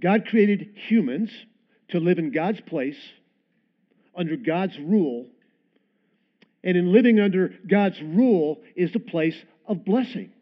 God 0.00 0.26
created 0.26 0.74
humans 0.86 1.30
to 1.90 1.98
live 1.98 2.18
in 2.18 2.32
God's 2.32 2.60
place, 2.60 2.98
under 4.16 4.36
God's 4.36 4.78
rule. 4.78 5.26
And 6.62 6.76
in 6.76 6.92
living 6.92 7.18
under 7.20 7.54
God's 7.66 8.00
rule 8.00 8.60
is 8.76 8.92
the 8.92 9.00
place 9.00 9.36
of 9.66 9.84
blessing. 9.84 10.32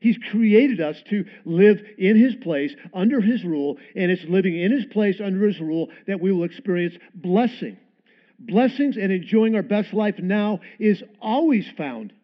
He's 0.00 0.18
created 0.30 0.80
us 0.80 0.96
to 1.10 1.26
live 1.44 1.80
in 1.98 2.16
His 2.16 2.34
place, 2.36 2.74
under 2.94 3.20
His 3.20 3.44
rule, 3.44 3.76
and 3.94 4.10
it's 4.10 4.24
living 4.24 4.58
in 4.58 4.72
His 4.72 4.86
place, 4.86 5.20
under 5.22 5.46
His 5.46 5.60
rule, 5.60 5.88
that 6.06 6.20
we 6.20 6.32
will 6.32 6.44
experience 6.44 6.94
blessing. 7.14 7.76
Blessings 8.38 8.96
and 8.96 9.12
enjoying 9.12 9.54
our 9.54 9.62
best 9.62 9.92
life 9.92 10.18
now 10.18 10.60
is 10.78 11.02
always 11.20 11.66
found 11.76 12.14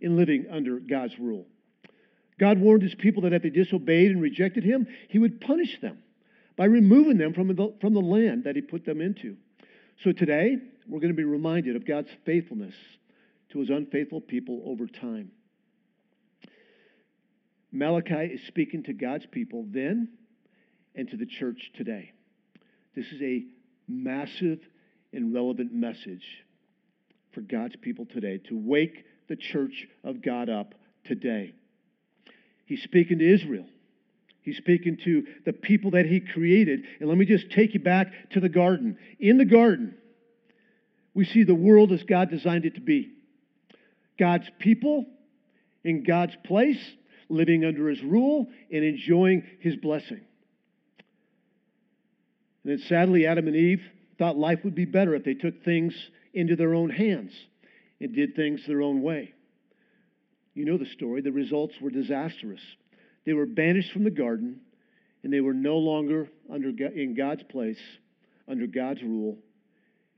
in 0.00 0.16
living 0.16 0.46
under 0.50 0.80
God's 0.80 1.18
rule. 1.18 1.46
God 2.40 2.58
warned 2.58 2.82
His 2.82 2.94
people 2.94 3.22
that 3.22 3.34
if 3.34 3.42
they 3.42 3.50
disobeyed 3.50 4.10
and 4.10 4.22
rejected 4.22 4.64
Him, 4.64 4.86
He 5.08 5.18
would 5.18 5.40
punish 5.40 5.78
them 5.82 5.98
by 6.56 6.64
removing 6.64 7.18
them 7.18 7.34
from 7.34 7.48
the, 7.48 7.74
from 7.80 7.94
the 7.94 8.00
land 8.00 8.44
that 8.44 8.56
he 8.56 8.62
put 8.62 8.84
them 8.84 9.00
into. 9.00 9.36
So 10.04 10.12
today, 10.12 10.56
we're 10.88 11.00
going 11.00 11.12
to 11.12 11.16
be 11.16 11.24
reminded 11.24 11.76
of 11.76 11.86
God's 11.86 12.08
faithfulness 12.24 12.74
to 13.52 13.60
his 13.60 13.70
unfaithful 13.70 14.20
people 14.20 14.62
over 14.66 14.86
time. 14.86 15.30
Malachi 17.72 18.32
is 18.34 18.40
speaking 18.46 18.84
to 18.84 18.92
God's 18.92 19.26
people 19.26 19.66
then 19.68 20.08
and 20.94 21.08
to 21.10 21.16
the 21.16 21.26
church 21.26 21.58
today. 21.76 22.12
This 22.94 23.06
is 23.06 23.20
a 23.20 23.44
massive 23.88 24.60
and 25.12 25.34
relevant 25.34 25.72
message 25.72 26.24
for 27.32 27.42
God's 27.42 27.76
people 27.76 28.06
today 28.06 28.38
to 28.48 28.56
wake 28.56 29.04
the 29.28 29.36
church 29.36 29.86
of 30.04 30.22
God 30.22 30.48
up 30.48 30.74
today. 31.04 31.52
He's 32.64 32.82
speaking 32.82 33.18
to 33.18 33.34
Israel. 33.34 33.66
He's 34.46 34.56
speaking 34.58 34.96
to 35.04 35.26
the 35.44 35.52
people 35.52 35.90
that 35.90 36.06
he 36.06 36.20
created. 36.20 36.84
And 37.00 37.08
let 37.08 37.18
me 37.18 37.26
just 37.26 37.50
take 37.50 37.74
you 37.74 37.80
back 37.80 38.30
to 38.30 38.38
the 38.38 38.48
garden. 38.48 38.96
In 39.18 39.38
the 39.38 39.44
garden, 39.44 39.96
we 41.14 41.24
see 41.24 41.42
the 41.42 41.52
world 41.52 41.90
as 41.90 42.04
God 42.04 42.30
designed 42.30 42.64
it 42.64 42.76
to 42.76 42.80
be 42.80 43.12
God's 44.20 44.48
people 44.60 45.04
in 45.82 46.04
God's 46.04 46.36
place, 46.44 46.78
living 47.28 47.64
under 47.64 47.88
his 47.88 48.00
rule 48.04 48.46
and 48.70 48.84
enjoying 48.84 49.42
his 49.58 49.74
blessing. 49.76 50.20
And 52.62 52.72
then 52.72 52.78
sadly, 52.86 53.26
Adam 53.26 53.48
and 53.48 53.56
Eve 53.56 53.82
thought 54.16 54.36
life 54.36 54.60
would 54.62 54.76
be 54.76 54.84
better 54.84 55.16
if 55.16 55.24
they 55.24 55.34
took 55.34 55.64
things 55.64 55.92
into 56.32 56.54
their 56.54 56.72
own 56.72 56.90
hands 56.90 57.32
and 58.00 58.14
did 58.14 58.36
things 58.36 58.60
their 58.64 58.80
own 58.80 59.02
way. 59.02 59.34
You 60.54 60.66
know 60.66 60.78
the 60.78 60.86
story. 60.86 61.20
The 61.20 61.32
results 61.32 61.74
were 61.80 61.90
disastrous. 61.90 62.60
They 63.26 63.32
were 63.32 63.46
banished 63.46 63.92
from 63.92 64.04
the 64.04 64.10
garden, 64.10 64.60
and 65.22 65.32
they 65.32 65.40
were 65.40 65.52
no 65.52 65.76
longer 65.76 66.28
under, 66.50 66.68
in 66.68 67.14
God's 67.14 67.42
place, 67.42 67.80
under 68.48 68.66
God's 68.66 69.02
rule, 69.02 69.36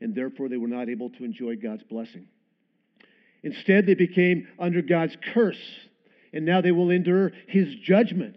and 0.00 0.14
therefore 0.14 0.48
they 0.48 0.58
were 0.58 0.68
not 0.68 0.88
able 0.88 1.10
to 1.10 1.24
enjoy 1.24 1.56
God's 1.56 1.82
blessing. 1.84 2.28
Instead, 3.42 3.86
they 3.86 3.94
became 3.94 4.46
under 4.58 4.82
God's 4.82 5.16
curse, 5.32 5.60
and 6.32 6.44
now 6.44 6.60
they 6.60 6.72
will 6.72 6.90
endure 6.90 7.32
his 7.46 7.74
judgment. 7.76 8.36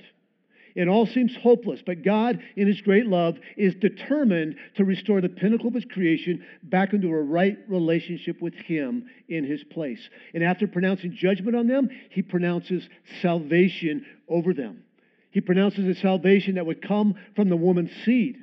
It 0.76 0.88
all 0.88 1.06
seems 1.06 1.36
hopeless, 1.36 1.82
but 1.86 2.04
God, 2.04 2.42
in 2.56 2.68
His 2.68 2.82
great 2.82 3.06
love, 3.06 3.38
is 3.58 3.76
determined 3.76 4.56
to 4.76 4.86
restore 4.86 5.22
the 5.22 5.30
pinnacle 5.30 5.68
of 5.68 5.74
His 5.74 5.86
creation 5.86 6.46
back 6.64 6.94
into 6.94 7.10
a 7.10 7.22
right 7.22 7.58
relationship 7.68 8.42
with 8.42 8.54
Him 8.54 9.10
in 9.28 9.44
His 9.44 9.64
place. 9.64 10.00
And 10.34 10.44
after 10.44 10.68
pronouncing 10.68 11.16
judgment 11.16 11.56
on 11.56 11.68
them, 11.68 11.90
He 12.10 12.22
pronounces 12.22 12.88
salvation 13.22 14.06
over 14.30 14.54
them. 14.54 14.84
He 15.32 15.42
pronounces 15.42 15.86
a 15.86 16.00
salvation 16.00 16.56
that 16.56 16.66
would 16.66 16.86
come 16.86 17.16
from 17.36 17.50
the 17.50 17.58
woman's 17.58 17.92
seed. 18.06 18.38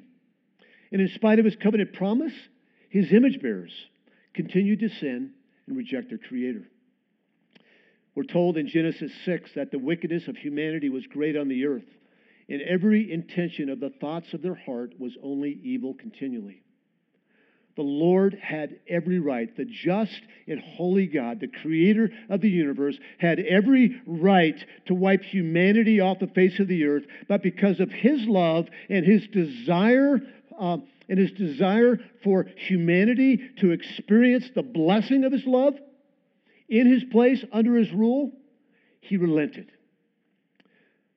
And 0.93 1.01
in 1.01 1.09
spite 1.09 1.39
of 1.39 1.45
His 1.45 1.57
covenant 1.57 1.95
promise, 1.95 2.33
His 2.91 3.13
image 3.13 3.41
bearers 3.41 3.73
continued 4.35 4.81
to 4.81 4.89
sin 4.89 5.33
and 5.67 5.77
reject 5.77 6.11
their 6.11 6.19
Creator. 6.19 6.65
We're 8.15 8.25
told 8.25 8.57
in 8.57 8.67
Genesis 8.67 9.13
6 9.25 9.53
that 9.55 9.71
the 9.71 9.79
wickedness 9.79 10.27
of 10.27 10.37
humanity 10.37 10.89
was 10.89 11.07
great 11.07 11.37
on 11.37 11.49
the 11.49 11.67
earth 11.67 11.85
and 12.49 12.63
every 12.63 13.13
intention 13.13 13.69
of 13.69 13.81
the 13.81 13.91
thoughts 14.01 14.33
of 14.33 14.43
their 14.43 14.55
heart 14.55 14.95
was 14.99 15.13
only 15.23 15.61
evil 15.63 15.95
continually. 15.95 16.63
the 17.77 17.83
Lord 17.83 18.37
had 18.43 18.81
every 18.89 19.21
right. 19.21 19.57
The 19.57 19.65
just 19.65 20.21
and 20.49 20.59
holy 20.61 21.07
God, 21.07 21.39
the 21.39 21.47
creator 21.63 22.11
of 22.29 22.41
the 22.41 22.49
universe, 22.49 22.99
had 23.19 23.39
every 23.39 24.03
right 24.05 24.57
to 24.87 24.95
wipe 24.95 25.23
humanity 25.23 26.01
off 26.01 26.19
the 26.19 26.27
face 26.27 26.59
of 26.59 26.67
the 26.67 26.85
earth. 26.87 27.05
But 27.29 27.41
because 27.43 27.79
of 27.79 27.89
his 27.91 28.27
love 28.27 28.67
and 28.91 29.05
his 29.07 29.29
desire, 29.29 30.19
uh, 30.59 30.79
and 31.09 31.19
his 31.19 31.31
desire 31.33 32.01
for 32.25 32.47
humanity 32.57 33.41
to 33.61 33.71
experience 33.71 34.51
the 34.55 34.63
blessing 34.63 35.23
of 35.23 35.33
his 35.33 35.47
love 35.47 35.75
in 36.69 36.87
his 36.87 37.05
place 37.05 37.45
under 37.53 37.77
his 37.77 37.93
rule, 37.93 38.33
he 39.01 39.17
relented. 39.17 39.71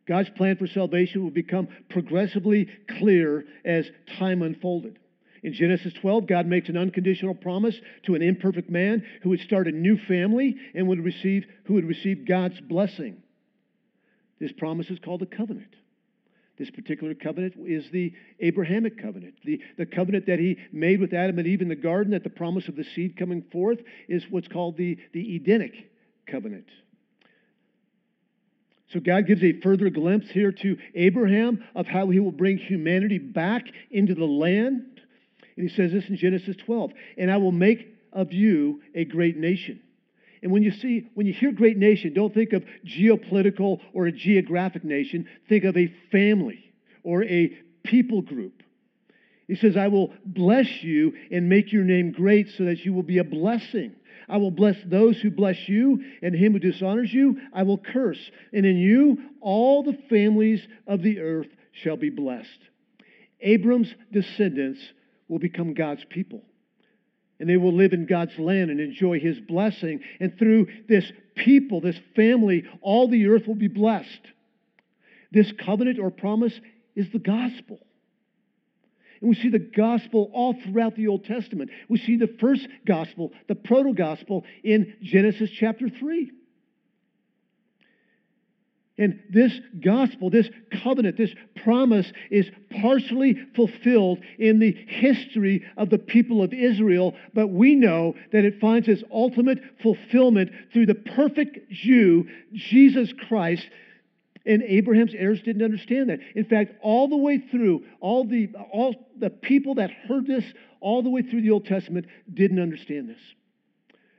God's 0.07 0.29
plan 0.29 0.57
for 0.57 0.67
salvation 0.67 1.23
will 1.23 1.31
become 1.31 1.67
progressively 1.89 2.67
clear 2.99 3.45
as 3.63 3.85
time 4.17 4.41
unfolded. 4.41 4.97
In 5.43 5.53
Genesis 5.53 5.93
12, 6.01 6.27
God 6.27 6.45
makes 6.45 6.69
an 6.69 6.77
unconditional 6.77 7.33
promise 7.33 7.75
to 8.05 8.15
an 8.15 8.21
imperfect 8.21 8.69
man 8.69 9.03
who 9.23 9.29
would 9.29 9.39
start 9.39 9.67
a 9.67 9.71
new 9.71 9.97
family 10.07 10.55
and 10.75 10.87
would 10.87 11.03
receive, 11.03 11.45
who 11.65 11.73
would 11.75 11.87
receive 11.87 12.27
God's 12.27 12.59
blessing. 12.61 13.23
This 14.39 14.51
promise 14.51 14.89
is 14.89 14.99
called 14.99 15.21
a 15.23 15.25
covenant. 15.25 15.75
This 16.59 16.69
particular 16.69 17.15
covenant 17.15 17.55
is 17.65 17.85
the 17.91 18.13
Abrahamic 18.39 19.01
covenant. 19.01 19.35
The, 19.43 19.61
the 19.77 19.85
covenant 19.87 20.27
that 20.27 20.37
he 20.37 20.57
made 20.71 20.99
with 20.99 21.13
Adam 21.13 21.39
and 21.39 21.47
Eve 21.47 21.61
in 21.61 21.69
the 21.69 21.75
garden, 21.75 22.11
that 22.11 22.23
the 22.23 22.29
promise 22.29 22.67
of 22.67 22.75
the 22.75 22.83
seed 22.83 23.17
coming 23.17 23.43
forth, 23.51 23.79
is 24.07 24.23
what's 24.29 24.47
called 24.47 24.77
the, 24.77 24.97
the 25.13 25.35
Edenic 25.35 25.73
covenant. 26.27 26.67
So 28.91 28.99
God 28.99 29.25
gives 29.25 29.43
a 29.43 29.59
further 29.61 29.89
glimpse 29.89 30.29
here 30.29 30.51
to 30.51 30.77
Abraham 30.95 31.63
of 31.75 31.87
how 31.87 32.09
he 32.09 32.19
will 32.19 32.31
bring 32.31 32.57
humanity 32.57 33.17
back 33.19 33.65
into 33.89 34.15
the 34.15 34.25
land 34.25 34.91
and 35.61 35.69
he 35.69 35.75
says 35.75 35.91
this 35.91 36.09
in 36.09 36.17
Genesis 36.17 36.55
12 36.65 36.91
And 37.17 37.31
I 37.31 37.37
will 37.37 37.51
make 37.51 37.87
of 38.13 38.33
you 38.33 38.81
a 38.95 39.05
great 39.05 39.37
nation. 39.37 39.79
And 40.43 40.51
when 40.51 40.63
you 40.63 40.71
see, 40.71 41.07
when 41.13 41.27
you 41.27 41.33
hear 41.33 41.51
great 41.51 41.77
nation, 41.77 42.13
don't 42.13 42.33
think 42.33 42.53
of 42.53 42.63
geopolitical 42.85 43.79
or 43.93 44.07
a 44.07 44.11
geographic 44.11 44.83
nation. 44.83 45.27
Think 45.47 45.65
of 45.65 45.77
a 45.77 45.93
family 46.11 46.73
or 47.03 47.23
a 47.23 47.55
people 47.83 48.21
group. 48.21 48.63
He 49.47 49.55
says, 49.55 49.77
I 49.77 49.87
will 49.87 50.13
bless 50.25 50.81
you 50.81 51.13
and 51.29 51.47
make 51.47 51.71
your 51.71 51.83
name 51.83 52.11
great 52.11 52.49
so 52.57 52.65
that 52.65 52.83
you 52.85 52.93
will 52.93 53.03
be 53.03 53.19
a 53.19 53.23
blessing. 53.23 53.95
I 54.31 54.37
will 54.37 54.49
bless 54.49 54.77
those 54.85 55.19
who 55.19 55.29
bless 55.29 55.57
you, 55.67 56.01
and 56.23 56.33
him 56.33 56.53
who 56.53 56.59
dishonors 56.59 57.13
you, 57.13 57.37
I 57.53 57.63
will 57.63 57.77
curse. 57.77 58.31
And 58.53 58.65
in 58.65 58.77
you, 58.77 59.17
all 59.41 59.83
the 59.83 59.97
families 60.09 60.65
of 60.87 61.01
the 61.01 61.19
earth 61.19 61.49
shall 61.73 61.97
be 61.97 62.09
blessed. 62.09 62.47
Abram's 63.41 63.93
descendants 64.09 64.79
will 65.27 65.39
become 65.39 65.73
God's 65.73 66.05
people. 66.09 66.43
And 67.41 67.49
they 67.49 67.57
will 67.57 67.73
live 67.73 67.91
in 67.91 68.05
God's 68.05 68.37
land 68.39 68.71
and 68.71 68.79
enjoy 68.79 69.19
his 69.19 69.37
blessing. 69.41 69.99
And 70.21 70.37
through 70.39 70.67
this 70.87 71.11
people, 71.35 71.81
this 71.81 71.99
family, 72.15 72.63
all 72.81 73.09
the 73.09 73.27
earth 73.27 73.47
will 73.47 73.55
be 73.55 73.67
blessed. 73.67 74.21
This 75.31 75.51
covenant 75.65 75.99
or 75.99 76.09
promise 76.09 76.57
is 76.95 77.11
the 77.11 77.19
gospel. 77.19 77.79
And 79.21 79.29
we 79.29 79.35
see 79.35 79.49
the 79.49 79.59
gospel 79.59 80.29
all 80.33 80.53
throughout 80.53 80.95
the 80.95 81.07
Old 81.07 81.25
Testament. 81.25 81.69
We 81.87 81.99
see 81.99 82.17
the 82.17 82.35
first 82.39 82.67
gospel, 82.85 83.31
the 83.47 83.55
proto 83.55 83.93
gospel, 83.93 84.43
in 84.63 84.95
Genesis 85.01 85.49
chapter 85.51 85.87
3. 85.89 86.31
And 88.97 89.19
this 89.31 89.53
gospel, 89.83 90.29
this 90.29 90.49
covenant, 90.83 91.17
this 91.17 91.33
promise 91.63 92.11
is 92.29 92.45
partially 92.81 93.35
fulfilled 93.55 94.19
in 94.37 94.59
the 94.59 94.71
history 94.71 95.65
of 95.77 95.89
the 95.89 95.97
people 95.97 96.43
of 96.43 96.53
Israel, 96.53 97.15
but 97.33 97.47
we 97.47 97.73
know 97.73 98.15
that 98.31 98.45
it 98.45 98.59
finds 98.59 98.87
its 98.87 99.01
ultimate 99.11 99.59
fulfillment 99.81 100.51
through 100.71 100.85
the 100.85 100.95
perfect 100.95 101.71
Jew, 101.71 102.27
Jesus 102.53 103.11
Christ. 103.27 103.67
And 104.45 104.63
Abraham's 104.63 105.13
heirs 105.15 105.41
didn't 105.41 105.63
understand 105.63 106.09
that. 106.09 106.19
In 106.35 106.45
fact, 106.45 106.73
all 106.81 107.07
the 107.07 107.17
way 107.17 107.37
through, 107.37 107.83
all 107.99 108.25
the, 108.25 108.49
all 108.71 108.95
the 109.19 109.29
people 109.29 109.75
that 109.75 109.91
heard 109.91 110.25
this 110.25 110.43
all 110.79 111.03
the 111.03 111.09
way 111.09 111.21
through 111.21 111.43
the 111.43 111.51
Old 111.51 111.65
Testament 111.65 112.07
didn't 112.33 112.59
understand 112.59 113.07
this. 113.07 113.19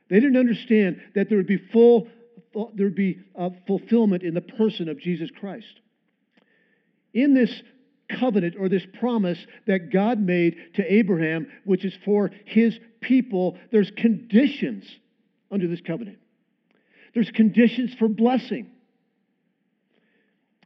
They 0.09 0.21
didn't 0.21 0.37
understand 0.37 1.01
that 1.15 1.29
there 1.29 1.39
would 1.39 1.47
be 1.47 1.59
full 1.73 2.07
there'd 2.75 2.95
be 2.95 3.19
a 3.35 3.51
fulfillment 3.67 4.23
in 4.23 4.35
the 4.35 4.41
person 4.41 4.89
of 4.89 4.99
Jesus 4.99 5.31
Christ. 5.41 5.81
In 7.15 7.35
this 7.35 7.63
covenant 8.19 8.57
or 8.59 8.69
this 8.69 8.87
promise 8.99 9.39
that 9.67 9.91
God 9.91 10.21
made 10.21 10.57
to 10.75 10.93
Abraham, 10.93 11.47
which 11.65 11.85
is 11.85 11.95
for 12.05 12.31
his 12.45 12.79
people, 13.01 13.59
there's 13.71 13.91
conditions 13.97 14.85
under 15.51 15.67
this 15.67 15.81
covenant. 15.81 16.19
There's 17.15 17.31
conditions 17.31 17.95
for 17.99 18.09
blessing. 18.09 18.72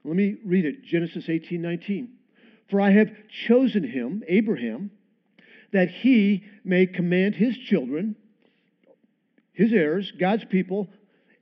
Let 0.07 0.15
me 0.15 0.37
read 0.45 0.65
it 0.65 0.85
Genesis 0.85 1.29
18 1.29 1.61
19. 1.61 2.09
For 2.71 2.81
I 2.81 2.93
have 2.93 3.11
chosen 3.49 3.83
him, 3.83 4.23
Abraham, 4.29 4.93
that 5.73 5.89
he 5.89 6.45
may 6.65 6.87
command 6.87 7.35
his 7.35 7.57
children, 7.57 8.15
his 9.53 9.73
heirs, 9.73 10.13
God's 10.19 10.45
people, 10.45 10.89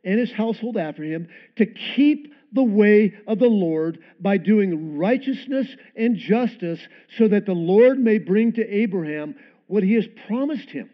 and 0.03 0.19
his 0.19 0.33
household 0.33 0.79
after 0.79 1.03
him 1.03 1.29
to 1.57 1.67
keep 1.67 2.33
the 2.53 2.63
way 2.63 3.15
of 3.27 3.39
the 3.39 3.47
Lord 3.47 3.99
by 4.21 4.39
doing 4.39 4.97
righteousness 4.97 5.67
and 5.95 6.17
justice, 6.17 6.81
so 7.19 7.29
that 7.29 7.47
the 7.47 7.53
Lord 7.53 7.99
may 7.99 8.19
bring 8.19 8.53
to 8.55 8.67
Abraham 8.67 9.35
what 9.67 9.83
he 9.83 9.95
has 9.95 10.07
promised 10.27 10.71
him 10.71 10.89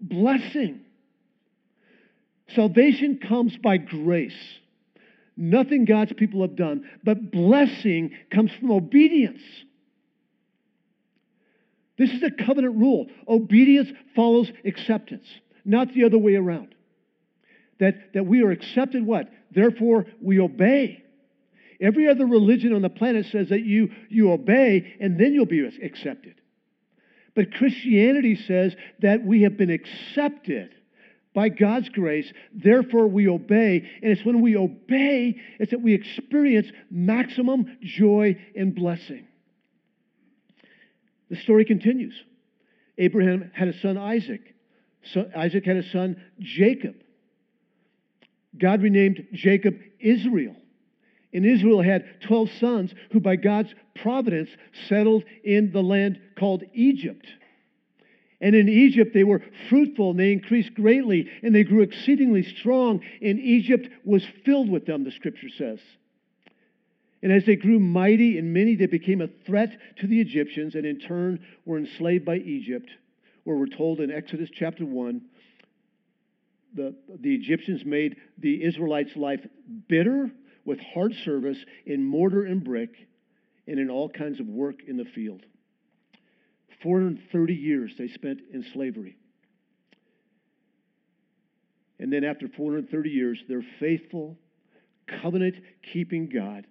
blessing. 0.00 0.80
Salvation 2.54 3.18
comes 3.18 3.56
by 3.56 3.76
grace. 3.76 4.32
Nothing 5.42 5.86
God's 5.86 6.12
people 6.12 6.42
have 6.42 6.54
done, 6.54 6.88
but 7.02 7.32
blessing 7.32 8.12
comes 8.30 8.52
from 8.60 8.70
obedience. 8.70 9.42
This 11.98 12.10
is 12.10 12.22
a 12.22 12.30
covenant 12.30 12.76
rule. 12.76 13.08
Obedience 13.26 13.88
follows 14.14 14.52
acceptance, 14.64 15.26
not 15.64 15.92
the 15.94 16.04
other 16.04 16.16
way 16.16 16.36
around 16.36 16.76
that, 17.80 18.14
that 18.14 18.24
we 18.24 18.44
are 18.44 18.52
accepted 18.52 19.04
what? 19.04 19.28
Therefore, 19.50 20.06
we 20.20 20.38
obey. 20.38 21.02
Every 21.80 22.08
other 22.08 22.24
religion 22.24 22.72
on 22.72 22.82
the 22.82 22.88
planet 22.88 23.26
says 23.26 23.48
that 23.48 23.64
you, 23.64 23.88
you 24.08 24.30
obey 24.30 24.94
and 25.00 25.18
then 25.18 25.34
you'll 25.34 25.46
be 25.46 25.68
accepted. 25.82 26.36
But 27.34 27.52
Christianity 27.54 28.36
says 28.36 28.76
that 29.00 29.24
we 29.24 29.42
have 29.42 29.56
been 29.56 29.70
accepted 29.70 30.70
by 31.34 31.48
God's 31.48 31.88
grace, 31.88 32.30
therefore 32.52 33.06
we 33.06 33.28
obey. 33.28 33.88
And 34.02 34.12
it's 34.12 34.24
when 34.24 34.40
we 34.40 34.56
obey, 34.56 35.40
it's 35.58 35.70
that 35.70 35.80
we 35.80 35.94
experience 35.94 36.68
maximum 36.90 37.78
joy 37.80 38.36
and 38.54 38.74
blessing. 38.74 39.26
The 41.30 41.36
story 41.36 41.64
continues. 41.64 42.14
Abraham 42.98 43.50
had 43.54 43.68
a 43.68 43.78
son, 43.80 43.96
Isaac. 43.96 44.54
So 45.04 45.30
Isaac 45.34 45.64
had 45.64 45.76
a 45.76 45.90
son, 45.90 46.22
Jacob. 46.38 46.96
God 48.58 48.82
renamed 48.82 49.26
Jacob 49.32 49.78
Israel. 49.98 50.56
And 51.32 51.46
Israel 51.46 51.80
had 51.80 52.20
12 52.26 52.50
sons 52.60 52.94
who, 53.10 53.20
by 53.20 53.36
God's 53.36 53.74
providence, 53.96 54.50
settled 54.88 55.24
in 55.42 55.72
the 55.72 55.82
land 55.82 56.20
called 56.38 56.62
Egypt. 56.74 57.26
And 58.42 58.56
in 58.56 58.68
Egypt, 58.68 59.14
they 59.14 59.22
were 59.22 59.40
fruitful 59.68 60.10
and 60.10 60.18
they 60.18 60.32
increased 60.32 60.74
greatly 60.74 61.30
and 61.44 61.54
they 61.54 61.62
grew 61.62 61.82
exceedingly 61.82 62.42
strong. 62.42 63.00
And 63.22 63.38
Egypt 63.38 63.88
was 64.04 64.26
filled 64.44 64.68
with 64.68 64.84
them, 64.84 65.04
the 65.04 65.12
scripture 65.12 65.48
says. 65.56 65.78
And 67.22 67.30
as 67.30 67.46
they 67.46 67.54
grew 67.54 67.78
mighty 67.78 68.38
and 68.38 68.52
many, 68.52 68.74
they 68.74 68.86
became 68.86 69.20
a 69.20 69.28
threat 69.46 69.70
to 70.00 70.08
the 70.08 70.20
Egyptians 70.20 70.74
and 70.74 70.84
in 70.84 70.98
turn 70.98 71.38
were 71.64 71.78
enslaved 71.78 72.24
by 72.24 72.38
Egypt, 72.38 72.90
where 73.44 73.56
we're 73.56 73.66
told 73.68 74.00
in 74.00 74.10
Exodus 74.10 74.50
chapter 74.52 74.84
1 74.84 75.22
the, 76.74 76.96
the 77.20 77.34
Egyptians 77.34 77.84
made 77.84 78.16
the 78.38 78.64
Israelites' 78.64 79.14
life 79.14 79.46
bitter 79.88 80.30
with 80.64 80.80
hard 80.80 81.14
service 81.24 81.58
in 81.86 82.02
mortar 82.02 82.44
and 82.44 82.64
brick 82.64 83.08
and 83.68 83.78
in 83.78 83.90
all 83.90 84.08
kinds 84.08 84.40
of 84.40 84.48
work 84.48 84.76
in 84.88 84.96
the 84.96 85.04
field. 85.04 85.42
430 86.82 87.54
years 87.54 87.92
they 87.98 88.08
spent 88.08 88.40
in 88.52 88.64
slavery. 88.72 89.16
And 91.98 92.12
then 92.12 92.24
after 92.24 92.48
430 92.48 93.10
years, 93.10 93.38
their 93.48 93.64
faithful, 93.78 94.36
covenant 95.22 95.56
keeping 95.92 96.28
God 96.28 96.66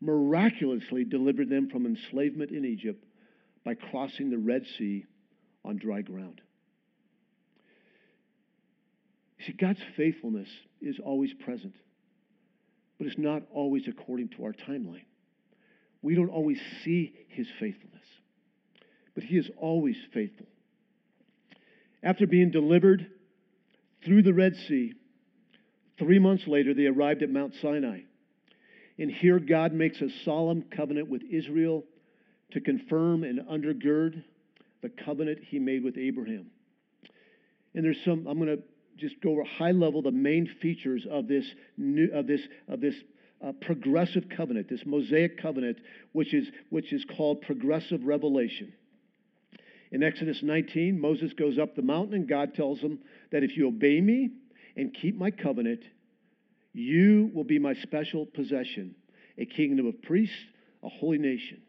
miraculously 0.00 1.04
delivered 1.04 1.48
them 1.48 1.68
from 1.70 1.86
enslavement 1.86 2.50
in 2.50 2.64
Egypt 2.64 3.04
by 3.64 3.74
crossing 3.74 4.30
the 4.30 4.38
Red 4.38 4.64
Sea 4.78 5.04
on 5.64 5.76
dry 5.76 6.02
ground. 6.02 6.40
You 9.38 9.46
see, 9.46 9.52
God's 9.52 9.80
faithfulness 9.96 10.48
is 10.80 10.98
always 11.02 11.32
present, 11.44 11.74
but 12.98 13.06
it's 13.06 13.18
not 13.18 13.42
always 13.52 13.88
according 13.88 14.28
to 14.36 14.44
our 14.44 14.52
timeline. 14.52 15.04
We 16.02 16.14
don't 16.14 16.30
always 16.30 16.58
see 16.84 17.14
his 17.28 17.46
faithfulness, 17.58 18.04
but 19.14 19.24
he 19.24 19.36
is 19.36 19.50
always 19.56 19.96
faithful. 20.12 20.46
After 22.02 22.26
being 22.26 22.50
delivered 22.50 23.06
through 24.04 24.22
the 24.22 24.32
Red 24.32 24.54
Sea, 24.68 24.94
three 25.98 26.18
months 26.18 26.46
later, 26.46 26.72
they 26.72 26.86
arrived 26.86 27.22
at 27.22 27.30
Mount 27.30 27.54
Sinai. 27.60 28.00
And 28.98 29.10
here 29.10 29.38
God 29.38 29.72
makes 29.72 30.00
a 30.00 30.08
solemn 30.24 30.64
covenant 30.74 31.08
with 31.08 31.22
Israel 31.30 31.84
to 32.52 32.60
confirm 32.60 33.24
and 33.24 33.40
undergird 33.40 34.22
the 34.82 34.90
covenant 35.04 35.38
he 35.48 35.58
made 35.58 35.84
with 35.84 35.96
Abraham. 35.96 36.46
And 37.74 37.84
there's 37.84 38.02
some, 38.04 38.26
I'm 38.26 38.38
going 38.38 38.56
to 38.56 38.62
just 38.96 39.20
go 39.22 39.32
over 39.32 39.44
high 39.44 39.70
level 39.70 40.02
the 40.02 40.10
main 40.10 40.48
features 40.60 41.06
of 41.10 41.28
this 41.28 41.44
new, 41.76 42.10
of 42.12 42.26
this, 42.26 42.40
of 42.68 42.80
this 42.80 42.94
uh, 43.44 43.52
progressive 43.60 44.24
covenant, 44.36 44.68
this 44.68 44.82
Mosaic 44.84 45.40
covenant, 45.40 45.78
which 46.12 46.34
is, 46.34 46.48
which 46.68 46.92
is 46.92 47.04
called 47.16 47.40
progressive 47.42 48.04
revelation. 48.04 48.72
In 49.92 50.02
Exodus 50.02 50.42
19, 50.42 51.00
Moses 51.00 51.32
goes 51.32 51.58
up 51.58 51.74
the 51.74 51.82
mountain 51.82 52.14
and 52.14 52.28
God 52.28 52.54
tells 52.54 52.78
him 52.78 53.00
that 53.32 53.42
if 53.42 53.56
you 53.56 53.68
obey 53.68 54.00
me 54.00 54.30
and 54.76 54.94
keep 54.94 55.16
my 55.16 55.30
covenant, 55.30 55.82
you 56.72 57.30
will 57.34 57.44
be 57.44 57.58
my 57.58 57.74
special 57.74 58.26
possession, 58.26 58.94
a 59.36 59.46
kingdom 59.46 59.86
of 59.86 60.00
priests, 60.02 60.36
a 60.82 60.88
holy 60.88 61.18
nation. 61.18 61.60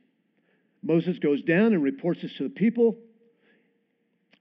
Moses 0.84 1.18
goes 1.20 1.42
down 1.42 1.74
and 1.74 1.82
reports 1.82 2.22
this 2.22 2.34
to 2.38 2.44
the 2.44 2.50
people, 2.50 2.98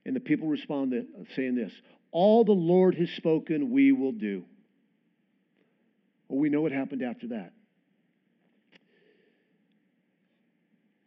and 0.05 0.15
the 0.15 0.19
people 0.19 0.47
respond 0.47 0.91
to, 0.91 1.05
saying 1.35 1.55
this 1.55 1.71
All 2.11 2.43
the 2.43 2.51
Lord 2.51 2.95
has 2.95 3.09
spoken, 3.11 3.71
we 3.71 3.91
will 3.91 4.11
do. 4.11 4.43
Well, 6.27 6.39
we 6.39 6.49
know 6.49 6.61
what 6.61 6.71
happened 6.71 7.01
after 7.01 7.27
that. 7.29 7.51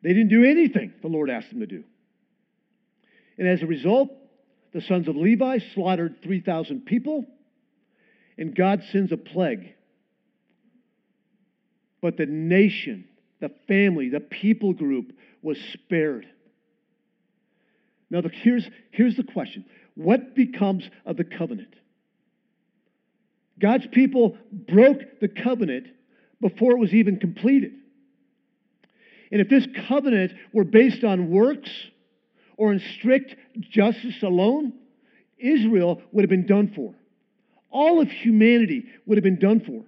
They 0.02 0.10
didn't 0.10 0.28
do 0.28 0.44
anything 0.44 0.92
the 1.00 1.08
Lord 1.08 1.30
asked 1.30 1.50
them 1.50 1.60
to 1.60 1.66
do. 1.66 1.84
And 3.38 3.48
as 3.48 3.62
a 3.62 3.66
result, 3.66 4.10
the 4.72 4.80
sons 4.80 5.08
of 5.08 5.16
Levi 5.16 5.58
slaughtered 5.74 6.16
3,000 6.22 6.84
people, 6.84 7.26
and 8.36 8.54
God 8.54 8.82
sends 8.90 9.12
a 9.12 9.16
plague. 9.16 9.74
But 12.00 12.16
the 12.16 12.26
nation, 12.26 13.06
the 13.40 13.50
family, 13.66 14.08
the 14.08 14.20
people 14.20 14.72
group 14.72 15.12
was 15.42 15.58
spared. 15.72 16.26
Now, 18.10 18.20
the, 18.20 18.30
here's, 18.30 18.68
here's 18.90 19.16
the 19.16 19.24
question 19.24 19.64
What 19.94 20.34
becomes 20.34 20.88
of 21.06 21.16
the 21.16 21.24
covenant? 21.24 21.74
God's 23.58 23.86
people 23.86 24.36
broke 24.52 25.20
the 25.20 25.28
covenant 25.28 25.86
before 26.40 26.72
it 26.72 26.78
was 26.78 26.92
even 26.92 27.18
completed. 27.18 27.72
And 29.30 29.40
if 29.40 29.48
this 29.48 29.66
covenant 29.88 30.32
were 30.52 30.64
based 30.64 31.04
on 31.04 31.30
works, 31.30 31.70
or 32.56 32.72
in 32.72 32.80
strict 32.98 33.34
justice 33.70 34.22
alone, 34.22 34.72
Israel 35.38 36.00
would 36.12 36.22
have 36.22 36.30
been 36.30 36.46
done 36.46 36.72
for. 36.74 36.94
All 37.70 38.00
of 38.00 38.08
humanity 38.08 38.86
would 39.06 39.18
have 39.18 39.24
been 39.24 39.38
done 39.38 39.60
for. 39.60 39.84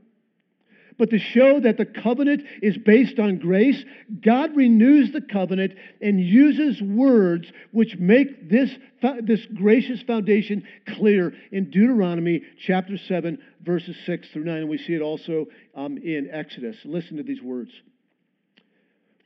But 0.99 1.11
to 1.11 1.19
show 1.19 1.61
that 1.61 1.77
the 1.77 1.85
covenant 1.85 2.43
is 2.63 2.79
based 2.79 3.19
on 3.19 3.39
grace, 3.39 3.83
God 4.23 4.57
renews 4.57 5.13
the 5.13 5.21
covenant 5.21 5.75
and 6.01 6.19
uses 6.19 6.81
words 6.81 7.47
which 7.71 7.97
make 7.99 8.49
this, 8.49 8.71
this 9.23 9.45
gracious 9.55 10.01
foundation 10.03 10.67
clear 10.97 11.35
in 11.53 11.71
Deuteronomy 11.71 12.43
chapter 12.67 12.97
7, 12.97 13.39
verses 13.61 13.95
6 14.07 14.29
through 14.33 14.45
9. 14.45 14.57
And 14.57 14.69
we 14.71 14.79
see 14.79 14.95
it 14.95 15.03
also 15.03 15.47
um, 15.75 15.99
in 15.99 16.31
Exodus. 16.33 16.77
Listen 16.85 17.19
to 17.19 17.23
these 17.23 17.43
words. 17.43 17.71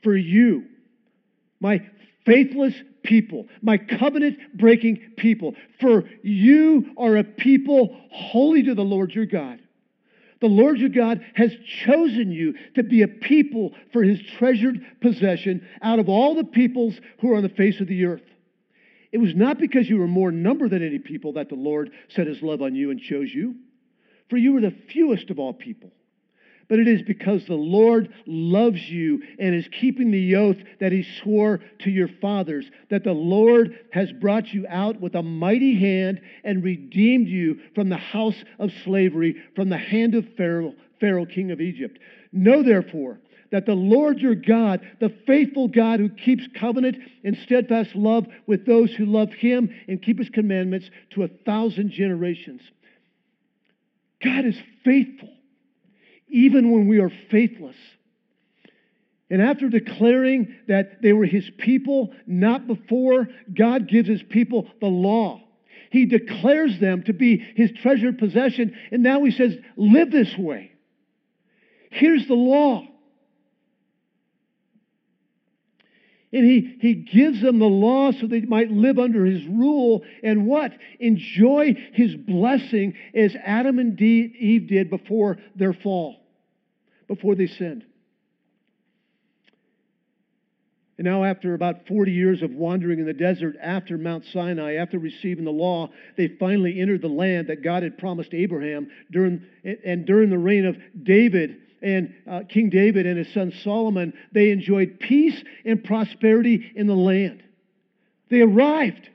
For 0.03 0.15
you, 0.15 0.65
my 1.61 1.79
faithless 2.25 2.73
people, 3.03 3.47
my 3.61 3.77
covenant 3.77 4.37
breaking 4.55 5.13
people. 5.17 5.55
For 5.79 6.03
you 6.23 6.93
are 6.97 7.17
a 7.17 7.23
people 7.23 7.97
holy 8.11 8.63
to 8.63 8.75
the 8.75 8.83
Lord 8.83 9.11
your 9.11 9.25
God. 9.25 9.59
The 10.39 10.47
Lord 10.47 10.79
your 10.79 10.89
God 10.89 11.23
has 11.35 11.51
chosen 11.85 12.31
you 12.31 12.55
to 12.75 12.83
be 12.83 13.03
a 13.03 13.07
people 13.07 13.73
for 13.93 14.03
his 14.03 14.19
treasured 14.39 14.83
possession 14.99 15.67
out 15.81 15.99
of 15.99 16.09
all 16.09 16.35
the 16.35 16.43
peoples 16.43 16.95
who 17.19 17.31
are 17.31 17.37
on 17.37 17.43
the 17.43 17.49
face 17.49 17.79
of 17.79 17.87
the 17.87 18.05
earth. 18.05 18.23
It 19.11 19.19
was 19.19 19.35
not 19.35 19.59
because 19.59 19.89
you 19.89 19.97
were 19.97 20.07
more 20.07 20.31
number 20.31 20.67
than 20.67 20.85
any 20.85 20.97
people 20.97 21.33
that 21.33 21.49
the 21.49 21.55
Lord 21.55 21.91
set 22.09 22.27
his 22.27 22.41
love 22.41 22.61
on 22.61 22.75
you 22.75 22.89
and 22.89 22.99
chose 22.99 23.29
you, 23.31 23.55
for 24.29 24.37
you 24.37 24.53
were 24.53 24.61
the 24.61 24.75
fewest 24.91 25.29
of 25.29 25.37
all 25.37 25.53
people 25.53 25.91
but 26.71 26.79
it 26.79 26.87
is 26.87 27.01
because 27.01 27.45
the 27.45 27.53
Lord 27.53 28.13
loves 28.25 28.79
you 28.89 29.21
and 29.37 29.53
is 29.53 29.67
keeping 29.81 30.09
the 30.09 30.37
oath 30.37 30.55
that 30.79 30.93
he 30.93 31.05
swore 31.21 31.59
to 31.79 31.89
your 31.89 32.07
fathers, 32.21 32.65
that 32.89 33.03
the 33.03 33.11
Lord 33.11 33.77
has 33.91 34.09
brought 34.13 34.53
you 34.53 34.65
out 34.69 35.01
with 35.01 35.15
a 35.15 35.21
mighty 35.21 35.77
hand 35.77 36.21
and 36.45 36.63
redeemed 36.63 37.27
you 37.27 37.59
from 37.75 37.89
the 37.89 37.97
house 37.97 38.41
of 38.57 38.71
slavery, 38.85 39.35
from 39.53 39.67
the 39.67 39.77
hand 39.77 40.15
of 40.15 40.25
Pharaoh, 40.37 40.73
Pharaoh 41.01 41.25
king 41.25 41.51
of 41.51 41.59
Egypt. 41.59 41.99
Know 42.31 42.63
therefore 42.63 43.19
that 43.51 43.65
the 43.65 43.75
Lord 43.75 44.19
your 44.19 44.35
God, 44.35 44.79
the 45.01 45.13
faithful 45.27 45.67
God 45.67 45.99
who 45.99 46.07
keeps 46.07 46.47
covenant 46.57 46.95
and 47.25 47.35
steadfast 47.43 47.95
love 47.95 48.27
with 48.47 48.65
those 48.65 48.93
who 48.93 49.07
love 49.07 49.33
him 49.33 49.75
and 49.89 50.01
keep 50.01 50.19
his 50.19 50.29
commandments 50.29 50.89
to 51.15 51.23
a 51.23 51.27
thousand 51.27 51.91
generations. 51.91 52.61
God 54.23 54.45
is 54.45 54.55
faithful 54.85 55.27
even 56.31 56.71
when 56.71 56.87
we 56.87 56.99
are 56.99 57.11
faithless. 57.29 57.75
And 59.29 59.41
after 59.41 59.69
declaring 59.69 60.55
that 60.67 61.01
they 61.01 61.13
were 61.13 61.25
his 61.25 61.49
people, 61.57 62.13
not 62.27 62.67
before, 62.67 63.29
God 63.53 63.87
gives 63.87 64.09
his 64.09 64.23
people 64.23 64.67
the 64.81 64.87
law. 64.87 65.41
He 65.89 66.05
declares 66.05 66.79
them 66.79 67.03
to 67.03 67.13
be 67.13 67.37
his 67.37 67.71
treasured 67.81 68.17
possession, 68.17 68.75
and 68.91 69.03
now 69.03 69.23
he 69.23 69.31
says, 69.31 69.55
Live 69.77 70.11
this 70.11 70.37
way. 70.37 70.71
Here's 71.91 72.27
the 72.27 72.33
law. 72.33 72.87
And 76.33 76.45
he, 76.45 76.77
he 76.79 76.93
gives 76.93 77.41
them 77.41 77.59
the 77.59 77.65
law 77.65 78.11
so 78.13 78.27
they 78.27 78.41
might 78.41 78.71
live 78.71 78.97
under 78.97 79.25
his 79.25 79.45
rule 79.45 80.03
and 80.23 80.47
what? 80.47 80.71
Enjoy 80.99 81.75
his 81.91 82.15
blessing 82.15 82.93
as 83.13 83.35
Adam 83.35 83.79
and 83.79 83.99
Eve 84.01 84.67
did 84.67 84.89
before 84.89 85.37
their 85.55 85.73
fall 85.73 86.20
before 87.13 87.35
they 87.35 87.47
sinned. 87.47 87.83
And 90.97 91.05
now, 91.05 91.25
after 91.25 91.53
about 91.53 91.85
40 91.87 92.09
years 92.09 92.41
of 92.41 92.51
wandering 92.51 92.99
in 92.99 93.05
the 93.05 93.11
desert 93.11 93.57
after 93.61 93.97
Mount 93.97 94.23
Sinai, 94.31 94.75
after 94.75 94.97
receiving 94.97 95.43
the 95.43 95.51
law, 95.51 95.89
they 96.15 96.29
finally 96.39 96.79
entered 96.79 97.01
the 97.01 97.09
land 97.09 97.47
that 97.47 97.63
God 97.63 97.83
had 97.83 97.97
promised 97.97 98.33
Abraham 98.33 98.89
during, 99.11 99.43
and 99.83 100.05
during 100.05 100.29
the 100.29 100.37
reign 100.37 100.65
of 100.65 100.77
David 101.03 101.57
and 101.81 102.13
uh, 102.29 102.41
King 102.47 102.69
David 102.69 103.05
and 103.05 103.17
his 103.17 103.33
son 103.33 103.51
Solomon, 103.61 104.13
they 104.31 104.51
enjoyed 104.51 104.99
peace 105.01 105.43
and 105.65 105.83
prosperity 105.83 106.71
in 106.75 106.87
the 106.87 106.95
land. 106.95 107.43
They 108.29 108.39
arrived. 108.39 109.09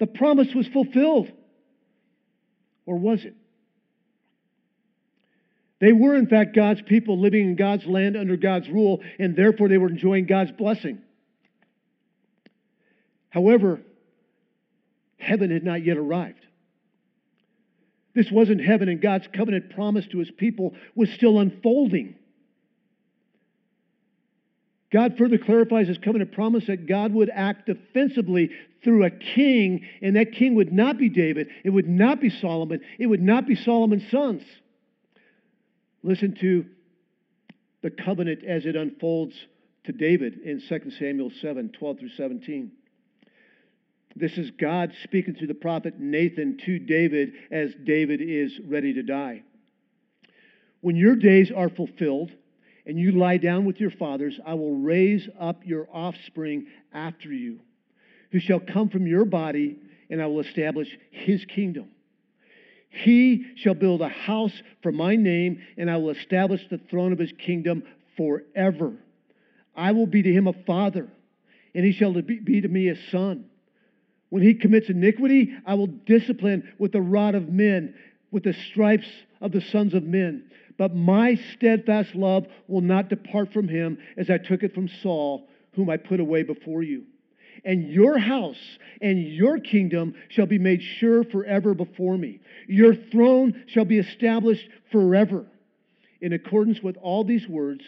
The 0.00 0.06
promise 0.06 0.48
was 0.54 0.66
fulfilled. 0.66 1.32
Or 2.84 2.98
was 2.98 3.24
it? 3.24 3.34
They 5.80 5.92
were, 5.92 6.16
in 6.16 6.26
fact, 6.26 6.56
God's 6.56 6.82
people 6.82 7.20
living 7.20 7.42
in 7.42 7.56
God's 7.56 7.86
land 7.86 8.16
under 8.16 8.36
God's 8.36 8.68
rule, 8.68 9.00
and 9.18 9.36
therefore 9.36 9.68
they 9.68 9.78
were 9.78 9.88
enjoying 9.88 10.26
God's 10.26 10.50
blessing. 10.52 10.98
However, 13.30 13.80
heaven 15.18 15.50
had 15.50 15.62
not 15.62 15.84
yet 15.84 15.96
arrived. 15.96 16.44
This 18.14 18.30
wasn't 18.32 18.60
heaven, 18.60 18.88
and 18.88 19.00
God's 19.00 19.28
covenant 19.32 19.70
promise 19.70 20.06
to 20.08 20.18
his 20.18 20.30
people 20.30 20.74
was 20.96 21.10
still 21.10 21.38
unfolding. 21.38 22.16
God 24.90 25.18
further 25.18 25.38
clarifies 25.38 25.86
his 25.86 25.98
covenant 25.98 26.32
promise 26.32 26.66
that 26.66 26.88
God 26.88 27.12
would 27.12 27.30
act 27.32 27.66
defensively 27.66 28.50
through 28.82 29.04
a 29.04 29.10
king, 29.10 29.86
and 30.00 30.16
that 30.16 30.32
king 30.32 30.54
would 30.54 30.72
not 30.72 30.98
be 30.98 31.08
David, 31.08 31.48
it 31.62 31.70
would 31.70 31.88
not 31.88 32.20
be 32.20 32.30
Solomon, 32.30 32.80
it 32.98 33.06
would 33.06 33.22
not 33.22 33.46
be 33.46 33.54
Solomon's 33.54 34.10
sons. 34.10 34.42
Listen 36.02 36.36
to 36.40 36.64
the 37.82 37.90
covenant 37.90 38.44
as 38.44 38.66
it 38.66 38.76
unfolds 38.76 39.34
to 39.84 39.92
David 39.92 40.40
in 40.44 40.60
2 40.68 40.90
Samuel 40.98 41.30
7 41.40 41.70
12 41.70 41.98
through 41.98 42.08
17. 42.10 42.72
This 44.16 44.36
is 44.36 44.50
God 44.50 44.92
speaking 45.04 45.34
through 45.34 45.46
the 45.46 45.54
prophet 45.54 45.98
Nathan 45.98 46.58
to 46.66 46.78
David 46.78 47.32
as 47.50 47.70
David 47.84 48.20
is 48.20 48.58
ready 48.66 48.94
to 48.94 49.02
die. 49.02 49.42
When 50.80 50.96
your 50.96 51.14
days 51.14 51.50
are 51.54 51.68
fulfilled 51.68 52.32
and 52.86 52.98
you 52.98 53.12
lie 53.12 53.36
down 53.36 53.64
with 53.64 53.80
your 53.80 53.90
fathers, 53.90 54.38
I 54.44 54.54
will 54.54 54.74
raise 54.74 55.28
up 55.38 55.64
your 55.64 55.88
offspring 55.92 56.66
after 56.92 57.32
you, 57.32 57.60
who 58.32 58.40
shall 58.40 58.60
come 58.60 58.88
from 58.88 59.06
your 59.06 59.24
body, 59.24 59.76
and 60.10 60.22
I 60.22 60.26
will 60.26 60.40
establish 60.40 60.88
his 61.10 61.44
kingdom. 61.44 61.90
He 62.90 63.44
shall 63.56 63.74
build 63.74 64.00
a 64.00 64.08
house 64.08 64.62
for 64.82 64.92
my 64.92 65.16
name, 65.16 65.60
and 65.76 65.90
I 65.90 65.98
will 65.98 66.10
establish 66.10 66.66
the 66.68 66.78
throne 66.78 67.12
of 67.12 67.18
his 67.18 67.32
kingdom 67.32 67.82
forever. 68.16 68.94
I 69.76 69.92
will 69.92 70.06
be 70.06 70.22
to 70.22 70.32
him 70.32 70.46
a 70.46 70.52
father, 70.52 71.08
and 71.74 71.84
he 71.84 71.92
shall 71.92 72.12
be 72.12 72.60
to 72.60 72.68
me 72.68 72.88
a 72.88 72.96
son. 73.10 73.44
When 74.30 74.42
he 74.42 74.54
commits 74.54 74.88
iniquity, 74.88 75.54
I 75.64 75.74
will 75.74 75.86
discipline 75.86 76.72
with 76.78 76.92
the 76.92 77.00
rod 77.00 77.34
of 77.34 77.48
men, 77.48 77.94
with 78.30 78.42
the 78.42 78.52
stripes 78.52 79.08
of 79.40 79.52
the 79.52 79.60
sons 79.60 79.94
of 79.94 80.02
men. 80.02 80.50
But 80.76 80.94
my 80.94 81.34
steadfast 81.54 82.14
love 82.14 82.46
will 82.66 82.80
not 82.80 83.08
depart 83.08 83.52
from 83.52 83.68
him 83.68 83.98
as 84.16 84.30
I 84.30 84.38
took 84.38 84.62
it 84.62 84.74
from 84.74 84.88
Saul, 85.02 85.48
whom 85.72 85.90
I 85.90 85.96
put 85.96 86.20
away 86.20 86.42
before 86.42 86.82
you. 86.82 87.04
And 87.64 87.90
your 87.90 88.18
house 88.18 88.78
and 89.00 89.22
your 89.22 89.58
kingdom 89.58 90.14
shall 90.28 90.46
be 90.46 90.58
made 90.58 90.82
sure 90.82 91.24
forever 91.24 91.74
before 91.74 92.16
me. 92.16 92.40
Your 92.68 92.94
throne 92.94 93.64
shall 93.66 93.84
be 93.84 93.98
established 93.98 94.68
forever. 94.90 95.46
In 96.20 96.32
accordance 96.32 96.80
with 96.82 96.96
all 96.96 97.24
these 97.24 97.46
words, 97.48 97.82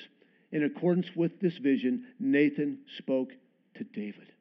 in 0.52 0.64
accordance 0.64 1.06
with 1.14 1.40
this 1.40 1.56
vision, 1.58 2.06
Nathan 2.18 2.78
spoke 2.98 3.30
to 3.76 3.84
David. 3.84 4.32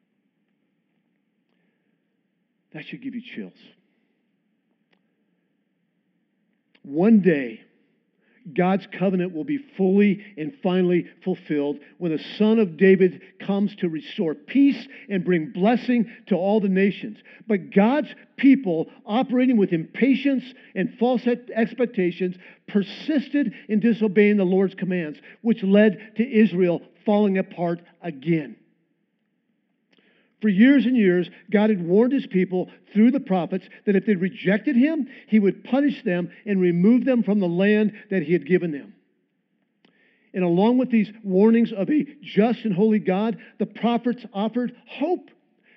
That 2.72 2.84
should 2.86 3.02
give 3.02 3.14
you 3.14 3.22
chills. 3.22 3.52
One 6.82 7.20
day, 7.20 7.60
God's 8.54 8.86
covenant 8.98 9.34
will 9.34 9.44
be 9.44 9.58
fully 9.76 10.24
and 10.36 10.52
finally 10.62 11.06
fulfilled 11.24 11.78
when 11.98 12.12
the 12.12 12.22
Son 12.38 12.58
of 12.58 12.76
David 12.76 13.22
comes 13.40 13.74
to 13.76 13.88
restore 13.88 14.34
peace 14.34 14.86
and 15.08 15.24
bring 15.24 15.52
blessing 15.52 16.10
to 16.26 16.34
all 16.34 16.60
the 16.60 16.68
nations. 16.68 17.18
But 17.46 17.70
God's 17.70 18.08
people, 18.36 18.88
operating 19.06 19.56
with 19.56 19.72
impatience 19.72 20.44
and 20.74 20.96
false 20.98 21.26
expectations, 21.26 22.36
persisted 22.68 23.52
in 23.68 23.80
disobeying 23.80 24.36
the 24.36 24.44
Lord's 24.44 24.74
commands, 24.74 25.18
which 25.42 25.62
led 25.62 26.12
to 26.16 26.28
Israel 26.28 26.82
falling 27.04 27.38
apart 27.38 27.80
again. 28.02 28.56
For 30.40 30.48
years 30.48 30.86
and 30.86 30.96
years, 30.96 31.28
God 31.50 31.70
had 31.70 31.86
warned 31.86 32.12
his 32.12 32.26
people 32.26 32.70
through 32.94 33.10
the 33.10 33.20
prophets 33.20 33.68
that 33.84 33.96
if 33.96 34.06
they 34.06 34.14
rejected 34.14 34.74
him, 34.74 35.08
he 35.26 35.38
would 35.38 35.64
punish 35.64 36.02
them 36.02 36.30
and 36.46 36.60
remove 36.60 37.04
them 37.04 37.22
from 37.22 37.40
the 37.40 37.48
land 37.48 37.92
that 38.10 38.22
he 38.22 38.32
had 38.32 38.46
given 38.46 38.72
them. 38.72 38.94
And 40.32 40.44
along 40.44 40.78
with 40.78 40.90
these 40.90 41.10
warnings 41.22 41.72
of 41.72 41.90
a 41.90 42.06
just 42.22 42.64
and 42.64 42.72
holy 42.72 43.00
God, 43.00 43.38
the 43.58 43.66
prophets 43.66 44.24
offered 44.32 44.74
hope. 44.86 45.28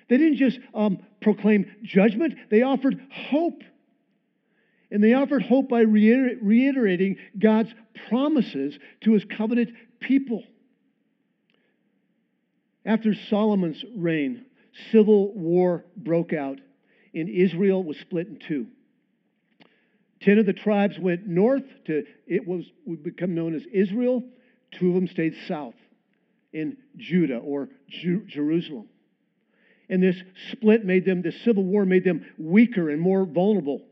They 0.08 0.16
didn't 0.16 0.36
just 0.36 0.58
um, 0.74 0.98
proclaim 1.20 1.70
judgment, 1.82 2.34
they 2.50 2.62
offered 2.62 3.00
hope. 3.10 3.62
And 4.90 5.02
they 5.02 5.14
offered 5.14 5.42
hope 5.42 5.68
by 5.68 5.80
reiter- 5.80 6.36
reiterating 6.40 7.16
God's 7.38 7.74
promises 8.08 8.78
to 9.02 9.12
his 9.12 9.24
covenant 9.24 9.70
people. 10.00 10.44
After 12.86 13.14
Solomon's 13.28 13.82
reign, 13.96 14.44
civil 14.90 15.32
war 15.34 15.84
broke 15.96 16.32
out, 16.32 16.60
and 17.14 17.28
Israel 17.28 17.82
was 17.82 17.96
split 17.98 18.28
in 18.28 18.38
two. 18.38 18.66
Ten 20.20 20.38
of 20.38 20.46
the 20.46 20.52
tribes 20.52 20.98
went 20.98 21.26
north 21.26 21.64
to 21.86 22.04
it 22.26 22.46
was 22.46 22.64
would 22.86 23.02
become 23.02 23.34
known 23.34 23.54
as 23.54 23.62
Israel. 23.72 24.22
Two 24.72 24.88
of 24.88 24.94
them 24.94 25.06
stayed 25.06 25.34
south 25.46 25.74
in 26.52 26.76
Judah 26.96 27.38
or 27.38 27.68
Ju- 27.88 28.24
Jerusalem. 28.26 28.88
And 29.88 30.02
this 30.02 30.16
split 30.52 30.84
made 30.84 31.04
them, 31.04 31.20
this 31.20 31.38
civil 31.44 31.62
war 31.62 31.84
made 31.84 32.04
them 32.04 32.24
weaker 32.38 32.88
and 32.88 33.00
more 33.00 33.26
vulnerable. 33.26 33.82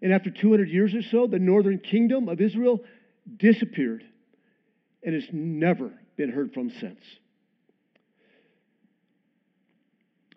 And 0.00 0.12
after 0.12 0.30
200 0.30 0.68
years 0.68 0.94
or 0.94 1.02
so, 1.02 1.26
the 1.26 1.38
northern 1.38 1.78
kingdom 1.78 2.28
of 2.28 2.40
Israel 2.40 2.80
disappeared 3.36 4.04
and 5.02 5.14
has 5.14 5.24
never 5.32 5.92
been 6.16 6.30
heard 6.30 6.54
from 6.54 6.70
since. 6.80 7.00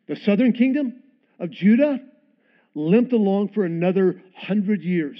The 0.08 0.15
southern 0.15 0.54
kingdom 0.54 1.02
of 1.39 1.50
Judah 1.52 2.00
limped 2.74 3.13
along 3.13 3.50
for 3.50 3.65
another 3.65 4.22
hundred 4.36 4.84
years, 4.84 5.20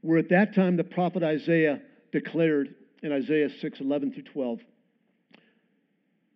where 0.00 0.18
at 0.18 0.30
that 0.30 0.54
time 0.54 0.76
the 0.76 0.84
prophet 0.84 1.22
Isaiah 1.22 1.80
declared 2.12 2.74
in 3.02 3.12
Isaiah 3.12 3.50
6 3.60 3.80
11 3.80 4.12
through 4.12 4.22
12. 4.24 4.60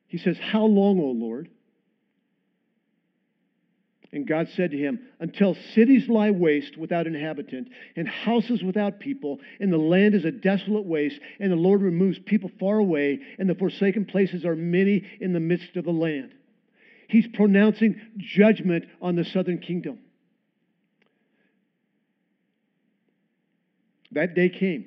He 0.09 0.19
says, 0.19 0.37
How 0.39 0.65
long, 0.65 1.01
O 1.01 1.07
Lord? 1.07 1.49
And 4.13 4.27
God 4.27 4.49
said 4.55 4.73
to 4.73 4.77
him, 4.77 5.01
Until 5.21 5.57
cities 5.75 6.07
lie 6.07 6.31
waste 6.31 6.77
without 6.77 7.07
inhabitant, 7.07 7.69
and 7.97 8.07
houses 8.07 8.63
without 8.63 9.01
people, 9.01 9.41
and 9.59 9.73
the 9.73 9.79
land 9.79 10.15
is 10.15 10.27
a 10.27 10.31
desolate 10.31 10.85
waste, 10.85 11.19
and 11.41 11.51
the 11.51 11.57
Lord 11.57 11.81
removes 11.81 12.19
people 12.19 12.51
far 12.61 12.77
away, 12.77 13.21
and 13.39 13.49
the 13.49 13.55
forsaken 13.55 14.05
places 14.05 14.45
are 14.45 14.55
many 14.55 15.03
in 15.21 15.33
the 15.33 15.41
midst 15.41 15.77
of 15.77 15.87
the 15.87 15.93
land. 15.93 16.35
He's 17.13 17.27
pronouncing 17.27 18.01
judgment 18.17 18.87
on 19.03 19.17
the 19.17 19.25
southern 19.27 19.59
kingdom. 19.59 19.99
That 24.13 24.35
day 24.35 24.49
came. 24.49 24.87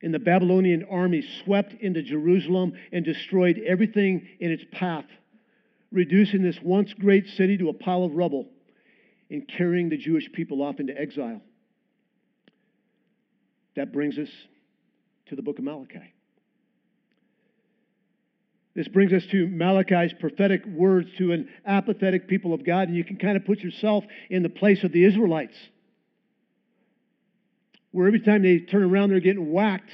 And 0.00 0.14
the 0.14 0.20
Babylonian 0.20 0.86
army 0.88 1.24
swept 1.42 1.74
into 1.80 2.02
Jerusalem 2.02 2.74
and 2.92 3.04
destroyed 3.04 3.60
everything 3.66 4.28
in 4.38 4.52
its 4.52 4.62
path, 4.70 5.06
reducing 5.90 6.40
this 6.40 6.60
once 6.62 6.94
great 6.94 7.26
city 7.26 7.58
to 7.58 7.68
a 7.70 7.74
pile 7.74 8.04
of 8.04 8.12
rubble 8.12 8.46
and 9.28 9.48
carrying 9.48 9.88
the 9.88 9.96
Jewish 9.96 10.30
people 10.32 10.62
off 10.62 10.78
into 10.78 10.96
exile. 10.96 11.42
That 13.74 13.92
brings 13.92 14.18
us 14.18 14.30
to 15.26 15.34
the 15.34 15.42
book 15.42 15.58
of 15.58 15.64
Malachi. 15.64 16.14
This 18.80 18.88
brings 18.88 19.12
us 19.12 19.26
to 19.30 19.46
Malachi's 19.46 20.14
prophetic 20.18 20.64
words 20.64 21.10
to 21.18 21.32
an 21.32 21.50
apathetic 21.66 22.26
people 22.28 22.54
of 22.54 22.64
God, 22.64 22.88
and 22.88 22.96
you 22.96 23.04
can 23.04 23.18
kind 23.18 23.36
of 23.36 23.44
put 23.44 23.58
yourself 23.58 24.04
in 24.30 24.42
the 24.42 24.48
place 24.48 24.82
of 24.84 24.90
the 24.90 25.04
Israelites, 25.04 25.54
where 27.90 28.06
every 28.06 28.20
time 28.20 28.42
they 28.42 28.60
turn 28.60 28.84
around, 28.84 29.10
they're 29.10 29.20
getting 29.20 29.52
whacked. 29.52 29.90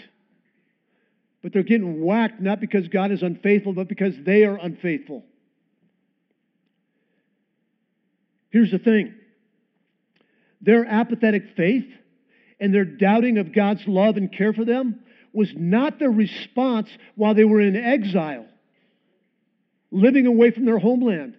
But 1.42 1.52
they're 1.52 1.64
getting 1.64 2.00
whacked 2.00 2.40
not 2.40 2.60
because 2.60 2.86
God 2.86 3.10
is 3.10 3.24
unfaithful, 3.24 3.72
but 3.72 3.88
because 3.88 4.14
they 4.24 4.44
are 4.44 4.54
unfaithful. 4.54 5.24
Here's 8.50 8.70
the 8.70 8.78
thing 8.78 9.16
their 10.60 10.84
apathetic 10.84 11.56
faith 11.56 11.88
and 12.60 12.72
their 12.72 12.84
doubting 12.84 13.38
of 13.38 13.52
God's 13.52 13.82
love 13.88 14.16
and 14.16 14.32
care 14.32 14.52
for 14.52 14.64
them 14.64 15.00
was 15.32 15.52
not 15.56 15.98
the 15.98 16.08
response 16.08 16.88
while 17.16 17.34
they 17.34 17.44
were 17.44 17.60
in 17.60 17.74
exile 17.74 18.46
living 19.96 20.26
away 20.26 20.50
from 20.50 20.64
their 20.64 20.78
homeland. 20.78 21.36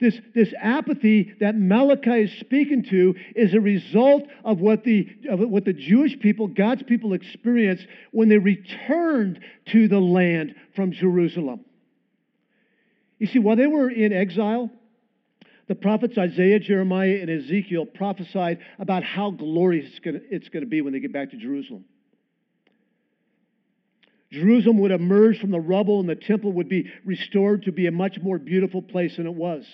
This, 0.00 0.16
this 0.32 0.54
apathy 0.60 1.34
that 1.40 1.56
Malachi 1.56 2.22
is 2.22 2.32
speaking 2.38 2.84
to 2.84 3.16
is 3.34 3.52
a 3.52 3.60
result 3.60 4.24
of 4.44 4.60
what, 4.60 4.84
the, 4.84 5.08
of 5.28 5.40
what 5.40 5.64
the 5.64 5.72
Jewish 5.72 6.16
people, 6.20 6.46
God's 6.46 6.84
people, 6.84 7.14
experienced 7.14 7.84
when 8.12 8.28
they 8.28 8.38
returned 8.38 9.40
to 9.72 9.88
the 9.88 9.98
land 9.98 10.54
from 10.76 10.92
Jerusalem. 10.92 11.64
You 13.18 13.26
see, 13.26 13.40
while 13.40 13.56
they 13.56 13.66
were 13.66 13.90
in 13.90 14.12
exile, 14.12 14.70
the 15.66 15.74
prophets 15.74 16.16
Isaiah, 16.16 16.60
Jeremiah, 16.60 17.18
and 17.20 17.28
Ezekiel 17.28 17.84
prophesied 17.84 18.60
about 18.78 19.02
how 19.02 19.32
glorious 19.32 19.90
it's 20.04 20.48
going 20.48 20.64
to 20.64 20.70
be 20.70 20.80
when 20.80 20.92
they 20.92 21.00
get 21.00 21.12
back 21.12 21.32
to 21.32 21.36
Jerusalem. 21.36 21.84
Jerusalem 24.30 24.78
would 24.78 24.90
emerge 24.90 25.40
from 25.40 25.50
the 25.50 25.60
rubble 25.60 26.00
and 26.00 26.08
the 26.08 26.14
temple 26.14 26.52
would 26.52 26.68
be 26.68 26.90
restored 27.04 27.62
to 27.62 27.72
be 27.72 27.86
a 27.86 27.92
much 27.92 28.18
more 28.20 28.38
beautiful 28.38 28.82
place 28.82 29.16
than 29.16 29.26
it 29.26 29.34
was. 29.34 29.64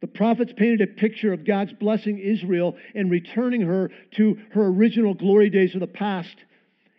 The 0.00 0.06
prophets 0.08 0.52
painted 0.56 0.80
a 0.80 0.86
picture 0.86 1.32
of 1.32 1.44
God's 1.44 1.72
blessing 1.74 2.18
Israel 2.18 2.76
and 2.94 3.10
returning 3.10 3.60
her 3.62 3.90
to 4.16 4.38
her 4.52 4.66
original 4.66 5.14
glory 5.14 5.50
days 5.50 5.74
of 5.74 5.80
the 5.80 5.86
past 5.86 6.34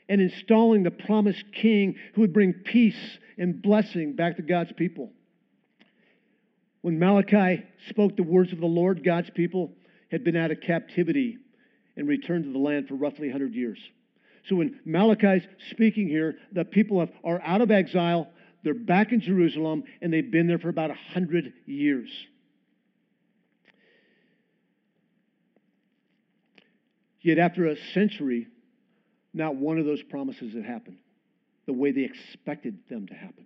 and 0.08 0.21
installing 0.21 0.84
the 0.84 0.91
promised 0.91 1.43
king 1.54 1.95
who 2.13 2.21
would 2.21 2.34
bring 2.34 2.54
peace 2.54 3.17
and 3.38 3.62
blessing 3.62 4.13
back 4.13 4.38
to 4.38 4.41
God's 4.41 4.71
people. 4.73 5.12
When 6.82 6.99
Malachi 6.99 7.63
spoke 7.89 8.15
the 8.15 8.23
words 8.23 8.54
of 8.54 8.60
the 8.60 8.65
Lord, 8.65 9.04
God's 9.04 9.30
people 9.32 9.73
had 10.12 10.23
been 10.23 10.36
out 10.36 10.52
of 10.52 10.62
captivity 10.62 11.38
and 11.97 12.08
returned 12.08 12.43
to 12.45 12.52
the 12.52 12.60
land 12.60 12.88
for 12.88 12.95
roughly 12.95 13.28
100 13.28 13.56
years. 13.56 13.80
So 14.47 14.56
when 14.58 14.79
Malachi's 14.86 15.43
speaking 15.71 16.08
here, 16.08 16.36
the 16.51 16.65
people 16.65 16.99
have, 16.99 17.12
are 17.23 17.41
out 17.41 17.62
of 17.62 17.71
exile, 17.71 18.29
they're 18.63 18.73
back 18.73 19.12
in 19.12 19.21
Jerusalem, 19.21 19.84
and 20.01 20.12
they've 20.12 20.29
been 20.29 20.47
there 20.47 20.60
for 20.60 20.69
about 20.69 20.91
a 20.91 20.97
hundred 21.13 21.53
years. 21.65 22.10
Yet 27.21 27.38
after 27.38 27.67
a 27.67 27.75
century, 27.93 28.47
not 29.34 29.56
one 29.56 29.79
of 29.79 29.86
those 29.86 30.03
promises 30.03 30.53
had 30.53 30.65
happened 30.65 30.97
the 31.65 31.73
way 31.73 31.91
they 31.91 32.03
expected 32.03 32.79
them 32.89 33.08
to 33.08 33.13
happen. 33.13 33.45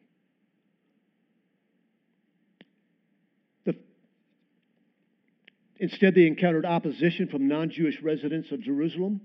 Instead, 5.79 6.15
they 6.15 6.25
encountered 6.25 6.65
opposition 6.65 7.27
from 7.27 7.47
non 7.47 7.69
Jewish 7.69 8.01
residents 8.01 8.51
of 8.51 8.61
Jerusalem 8.61 9.21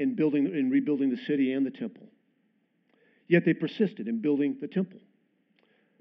in 0.00 0.14
building 0.14 0.46
in 0.46 0.70
rebuilding 0.70 1.10
the 1.10 1.22
city 1.26 1.52
and 1.52 1.64
the 1.64 1.70
temple. 1.70 2.06
Yet 3.28 3.44
they 3.44 3.52
persisted 3.52 4.08
in 4.08 4.20
building 4.20 4.56
the 4.60 4.66
temple. 4.66 4.98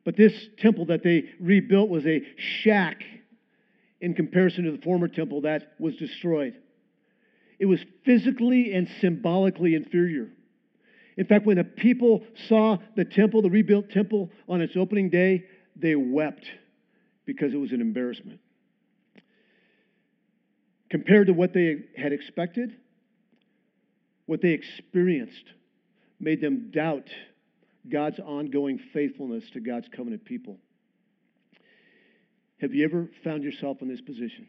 But 0.05 0.15
this 0.15 0.33
temple 0.57 0.85
that 0.85 1.03
they 1.03 1.25
rebuilt 1.39 1.89
was 1.89 2.05
a 2.05 2.21
shack 2.63 3.03
in 3.99 4.13
comparison 4.13 4.63
to 4.63 4.71
the 4.71 4.81
former 4.81 5.09
temple 5.09 5.41
that 5.41 5.73
was 5.79 5.95
destroyed. 5.97 6.55
It 7.59 7.65
was 7.65 7.81
physically 8.05 8.73
and 8.73 8.87
symbolically 9.01 9.75
inferior. 9.75 10.29
In 11.17 11.25
fact, 11.25 11.45
when 11.45 11.57
the 11.57 11.65
people 11.65 12.23
saw 12.47 12.77
the 12.95 13.03
temple, 13.03 13.41
the 13.41 13.49
rebuilt 13.49 13.89
temple, 13.89 14.31
on 14.47 14.61
its 14.61 14.77
opening 14.77 15.09
day, 15.09 15.43
they 15.75 15.95
wept 15.95 16.45
because 17.25 17.53
it 17.53 17.57
was 17.57 17.73
an 17.73 17.81
embarrassment. 17.81 18.39
Compared 20.89 21.27
to 21.27 21.33
what 21.33 21.53
they 21.53 21.83
had 21.97 22.13
expected, 22.13 22.77
what 24.29 24.43
they 24.43 24.51
experienced 24.51 25.45
made 26.19 26.39
them 26.39 26.69
doubt 26.69 27.09
God's 27.91 28.19
ongoing 28.19 28.79
faithfulness 28.93 29.43
to 29.53 29.59
God's 29.59 29.87
covenant 29.87 30.23
people. 30.23 30.57
Have 32.61 32.71
you 32.71 32.85
ever 32.85 33.09
found 33.23 33.41
yourself 33.43 33.81
in 33.81 33.87
this 33.87 34.01
position? 34.01 34.47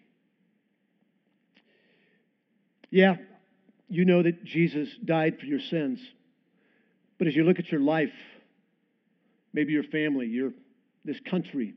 Yeah, 2.91 3.17
you 3.89 4.05
know 4.05 4.23
that 4.23 4.45
Jesus 4.45 4.87
died 5.03 5.39
for 5.41 5.47
your 5.47 5.61
sins. 5.61 5.99
But 7.17 7.29
as 7.29 7.35
you 7.35 7.45
look 7.45 7.59
at 7.59 7.73
your 7.73 7.81
life, 7.81 8.13
maybe 9.55 9.73
your 9.73 9.85
family, 9.85 10.27
your 10.27 10.53
this 11.07 11.21
country, 11.31 11.73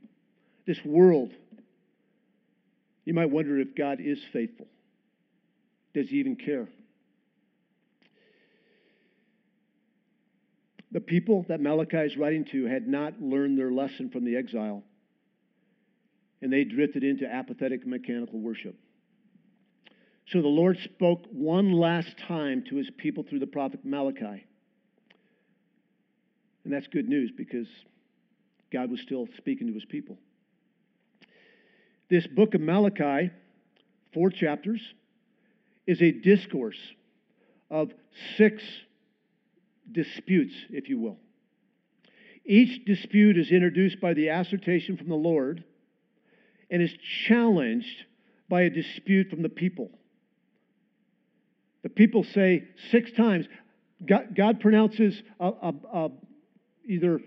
this 0.68 0.84
world, 0.84 1.32
you 3.06 3.14
might 3.14 3.30
wonder 3.30 3.58
if 3.62 3.74
God 3.78 4.00
is 4.02 4.20
faithful. 4.34 4.68
Does 5.94 6.10
he 6.10 6.18
even 6.18 6.36
care? 6.36 6.68
The 10.94 11.02
people 11.02 11.44
that 11.50 11.60
Malachi 11.60 11.98
is 11.98 12.16
writing 12.18 12.46
to 12.52 12.66
had 12.66 12.88
not 12.88 13.20
learned 13.20 13.58
their 13.58 13.72
lesson 13.72 14.12
from 14.12 14.26
the 14.26 14.36
exile, 14.36 14.84
and 16.42 16.54
they 16.54 16.64
drifted 16.64 17.04
into 17.04 17.26
apathetic 17.26 17.86
mechanical 17.86 18.40
worship. 18.40 18.76
So 20.28 20.42
the 20.42 20.48
Lord 20.48 20.78
spoke 20.84 21.26
one 21.32 21.72
last 21.72 22.16
time 22.28 22.64
to 22.70 22.76
his 22.76 22.90
people 22.98 23.26
through 23.28 23.40
the 23.40 23.48
prophet 23.48 23.80
Malachi. 23.84 24.46
And 26.64 26.72
that's 26.72 26.88
good 26.88 27.10
news 27.10 27.32
because 27.36 27.68
God 28.72 28.90
was 28.90 29.02
still 29.02 29.28
speaking 29.38 29.68
to 29.68 29.74
his 29.74 29.86
people. 29.86 30.18
This 32.10 32.28
book 32.28 32.54
of 32.54 32.62
Malachi, 32.62 33.32
four 34.14 34.30
chapters, 34.30 34.82
is 35.88 36.02
a 36.02 36.12
discourse 36.12 36.80
of 37.70 37.92
six 38.38 38.64
disputes, 39.94 40.54
if 40.70 40.90
you 40.90 41.00
will. 41.00 41.18
Each 42.46 42.84
dispute 42.86 43.38
is 43.38 43.52
introduced 43.52 44.02
by 44.02 44.14
the 44.14 44.28
assertion 44.28 44.98
from 44.98 45.08
the 45.08 45.16
Lord 45.16 45.64
and 46.70 46.82
is 46.82 46.94
challenged 47.28 48.06
by 48.50 48.64
a 48.64 48.70
dispute 48.70 49.30
from 49.30 49.42
the 49.42 49.50
people. 49.50 49.90
The 51.84 51.90
people 51.90 52.24
say 52.24 52.66
six 52.92 53.12
times, 53.12 53.46
God, 54.06 54.36
God 54.36 54.60
pronounces 54.60 55.22
a, 55.40 55.48
a, 55.48 55.74
a 55.94 56.10
either, 56.86 57.20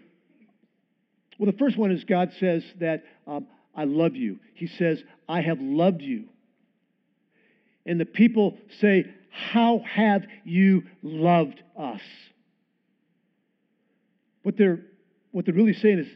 well, 1.39 1.51
the 1.51 1.59
first 1.59 1.77
one 1.77 1.91
is 1.91 2.05
God 2.05 2.33
says 2.39 2.65
that 2.81 3.05
um, 3.27 3.47
I 3.75 3.85
love 3.85 4.17
you. 4.17 4.39
He 4.55 4.67
says, 4.67 5.03
I 5.29 5.41
have 5.43 5.61
loved 5.61 6.03
you. 6.03 6.25
And 7.85 8.01
the 8.01 8.07
people 8.07 8.59
say, 8.81 9.07
How 9.31 9.83
have 9.87 10.27
you 10.45 10.85
loved 11.03 11.63
us? 11.79 12.01
What 14.47 14.57
they're, 14.57 14.79
what 15.33 15.45
they're 15.45 15.57
really 15.57 15.73
saying 15.73 15.99
is, 15.99 16.07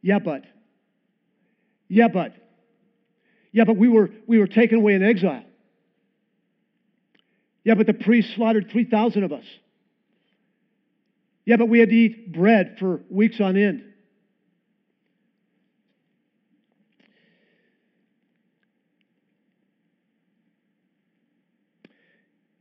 Yeah, 0.00 0.18
but. 0.18 0.42
Yeah, 1.86 2.08
but. 2.08 2.34
Yeah, 3.52 3.62
but 3.62 3.76
we 3.76 3.88
were, 3.88 4.10
we 4.26 4.38
were 4.38 4.48
taken 4.48 4.78
away 4.78 4.94
in 4.94 5.04
exile. 5.04 5.44
Yeah, 7.62 7.74
but 7.74 7.86
the 7.86 7.94
priests 7.94 8.34
slaughtered 8.34 8.68
3,000 8.72 9.22
of 9.22 9.30
us. 9.30 9.44
Yeah, 11.44 11.54
but 11.54 11.68
we 11.68 11.78
had 11.78 11.90
to 11.90 11.94
eat 11.94 12.32
bread 12.32 12.78
for 12.80 13.02
weeks 13.08 13.40
on 13.40 13.56
end. 13.56 13.84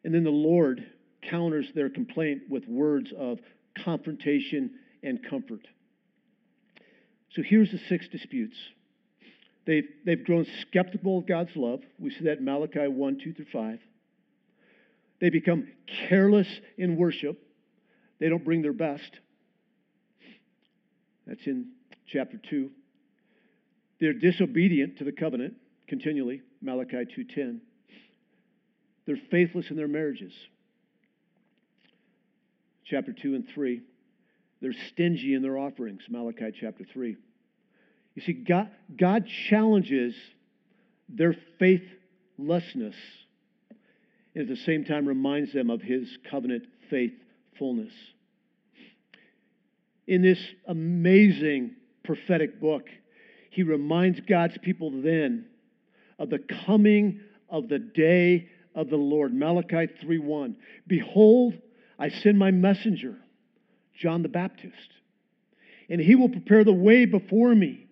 And 0.03 0.13
then 0.13 0.23
the 0.23 0.29
Lord 0.29 0.85
counters 1.27 1.65
their 1.73 1.89
complaint 1.89 2.43
with 2.51 2.67
words 2.67 3.11
of 3.17 3.39
confrontation 3.83 4.75
and 5.03 5.19
comfort. 5.27 5.67
So 7.35 7.41
here's 7.43 7.71
the 7.71 7.79
six 7.89 8.07
disputes. 8.09 8.57
They've, 9.65 9.87
they've 10.05 10.23
grown 10.23 10.45
skeptical 10.61 11.19
of 11.19 11.27
God's 11.27 11.55
love. 11.55 11.81
We 11.99 12.11
see 12.11 12.25
that 12.25 12.39
in 12.39 12.45
Malachi 12.45 12.87
1, 12.87 13.19
2 13.23 13.33
through 13.33 13.45
5. 13.53 13.79
They 15.19 15.29
become 15.29 15.67
careless 16.09 16.47
in 16.77 16.97
worship. 16.97 17.39
They 18.19 18.27
don't 18.27 18.43
bring 18.43 18.63
their 18.63 18.73
best. 18.73 19.19
That's 21.27 21.45
in 21.45 21.67
chapter 22.07 22.39
2. 22.49 22.69
They're 23.99 24.13
disobedient 24.13 24.97
to 24.97 25.03
the 25.03 25.11
covenant 25.11 25.53
continually, 25.91 26.41
Malachi 26.61 27.05
2:10. 27.05 27.59
They're 29.05 29.17
faithless 29.29 29.69
in 29.69 29.75
their 29.75 29.89
marriages. 29.89 30.33
Chapter 32.85 33.11
2 33.11 33.35
and 33.35 33.47
3. 33.49 33.81
They're 34.61 34.75
stingy 34.89 35.33
in 35.33 35.41
their 35.41 35.57
offerings, 35.57 36.01
Malachi 36.09 36.51
chapter 36.59 36.85
3. 36.93 37.15
You 38.15 38.21
see, 38.21 38.33
God, 38.33 38.69
God 38.95 39.25
challenges 39.49 40.13
their 41.09 41.35
faithlessness 41.59 42.95
and 44.33 44.43
at 44.43 44.47
the 44.47 44.61
same 44.63 44.85
time 44.85 45.07
reminds 45.07 45.53
them 45.53 45.69
of 45.69 45.81
his 45.81 46.07
covenant 46.29 46.63
faithfulness. 46.89 47.91
In 50.07 50.21
this 50.21 50.39
amazing 50.67 51.75
prophetic 52.03 52.59
book, 52.59 52.87
he 53.49 53.63
reminds 53.63 54.21
God's 54.21 54.57
people 54.59 55.01
then 55.01 55.45
of 56.17 56.29
the 56.29 56.39
coming 56.65 57.19
of 57.49 57.67
the 57.67 57.79
day 57.79 58.49
of 58.73 58.89
the 58.89 58.97
Lord. 58.97 59.33
Malachi 59.33 59.87
3:1. 60.01 60.55
Behold, 60.87 61.55
I 61.99 62.09
send 62.09 62.39
my 62.39 62.51
messenger, 62.51 63.17
John 64.01 64.23
the 64.23 64.29
Baptist, 64.29 64.73
and 65.87 66.01
he 66.01 66.15
will 66.15 66.29
prepare 66.29 66.63
the 66.63 66.73
way 66.73 67.05
before 67.05 67.53
me. 67.53 67.87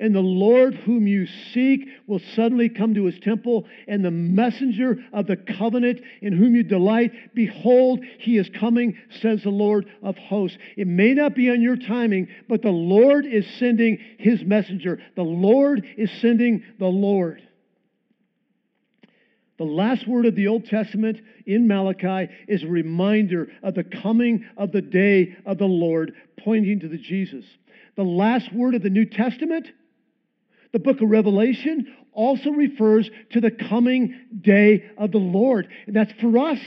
And 0.00 0.14
the 0.14 0.20
Lord 0.20 0.74
whom 0.74 1.08
you 1.08 1.26
seek 1.52 1.88
will 2.06 2.20
suddenly 2.36 2.68
come 2.68 2.94
to 2.94 3.06
his 3.06 3.18
temple, 3.18 3.66
and 3.88 4.04
the 4.04 4.12
messenger 4.12 4.98
of 5.12 5.26
the 5.26 5.36
covenant 5.36 6.02
in 6.22 6.34
whom 6.34 6.54
you 6.54 6.62
delight, 6.62 7.34
behold, 7.34 8.04
he 8.18 8.38
is 8.38 8.48
coming, 8.60 8.96
says 9.20 9.42
the 9.42 9.50
Lord 9.50 9.90
of 10.02 10.16
hosts. 10.16 10.56
It 10.76 10.86
may 10.86 11.14
not 11.14 11.34
be 11.34 11.50
on 11.50 11.62
your 11.62 11.76
timing, 11.76 12.28
but 12.48 12.62
the 12.62 12.70
Lord 12.70 13.26
is 13.26 13.44
sending 13.58 13.98
his 14.18 14.44
messenger. 14.44 15.00
The 15.16 15.24
Lord 15.24 15.84
is 15.96 16.12
sending 16.20 16.62
the 16.78 16.86
Lord. 16.86 17.42
The 19.58 19.64
last 19.64 20.06
word 20.06 20.24
of 20.24 20.36
the 20.36 20.46
Old 20.46 20.66
Testament 20.66 21.20
in 21.44 21.66
Malachi 21.66 22.32
is 22.46 22.62
a 22.62 22.68
reminder 22.68 23.50
of 23.62 23.74
the 23.74 23.82
coming 23.82 24.46
of 24.56 24.70
the 24.70 24.80
day 24.80 25.36
of 25.44 25.58
the 25.58 25.66
Lord, 25.66 26.14
pointing 26.38 26.80
to 26.80 26.88
the 26.88 26.96
Jesus. 26.96 27.44
The 27.96 28.04
last 28.04 28.52
word 28.52 28.76
of 28.76 28.82
the 28.84 28.90
New 28.90 29.04
Testament, 29.04 29.68
the 30.72 30.78
book 30.78 31.00
of 31.00 31.10
Revelation, 31.10 31.92
also 32.12 32.50
refers 32.50 33.10
to 33.32 33.40
the 33.40 33.50
coming 33.50 34.14
day 34.40 34.90
of 34.96 35.10
the 35.10 35.18
Lord. 35.18 35.68
And 35.88 35.96
that's 35.96 36.12
for 36.20 36.38
us. 36.38 36.60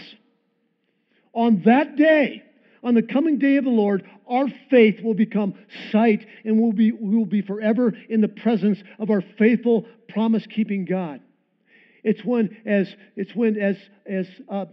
On 1.34 1.62
that 1.64 1.96
day, 1.96 2.44
on 2.84 2.94
the 2.94 3.04
coming 3.04 3.38
day 3.38 3.56
of 3.56 3.64
the 3.64 3.70
Lord, 3.70 4.04
our 4.28 4.48
faith 4.70 5.02
will 5.02 5.14
become 5.14 5.54
sight 5.94 6.26
and 6.44 6.60
we'll 6.60 6.74
be, 6.74 6.92
we 6.92 7.16
will 7.16 7.26
be 7.26 7.42
forever 7.42 7.94
in 8.10 8.20
the 8.20 8.28
presence 8.28 8.80
of 9.00 9.10
our 9.10 9.22
faithful, 9.38 9.86
promise 10.10 10.46
keeping 10.46 10.84
God. 10.84 11.22
It's 12.04 12.24
when, 12.24 12.58
as, 12.66 12.94
it's 13.16 13.36
when, 13.36 13.58
as, 13.58 13.78
as 14.06 14.28
uh, 14.50 14.66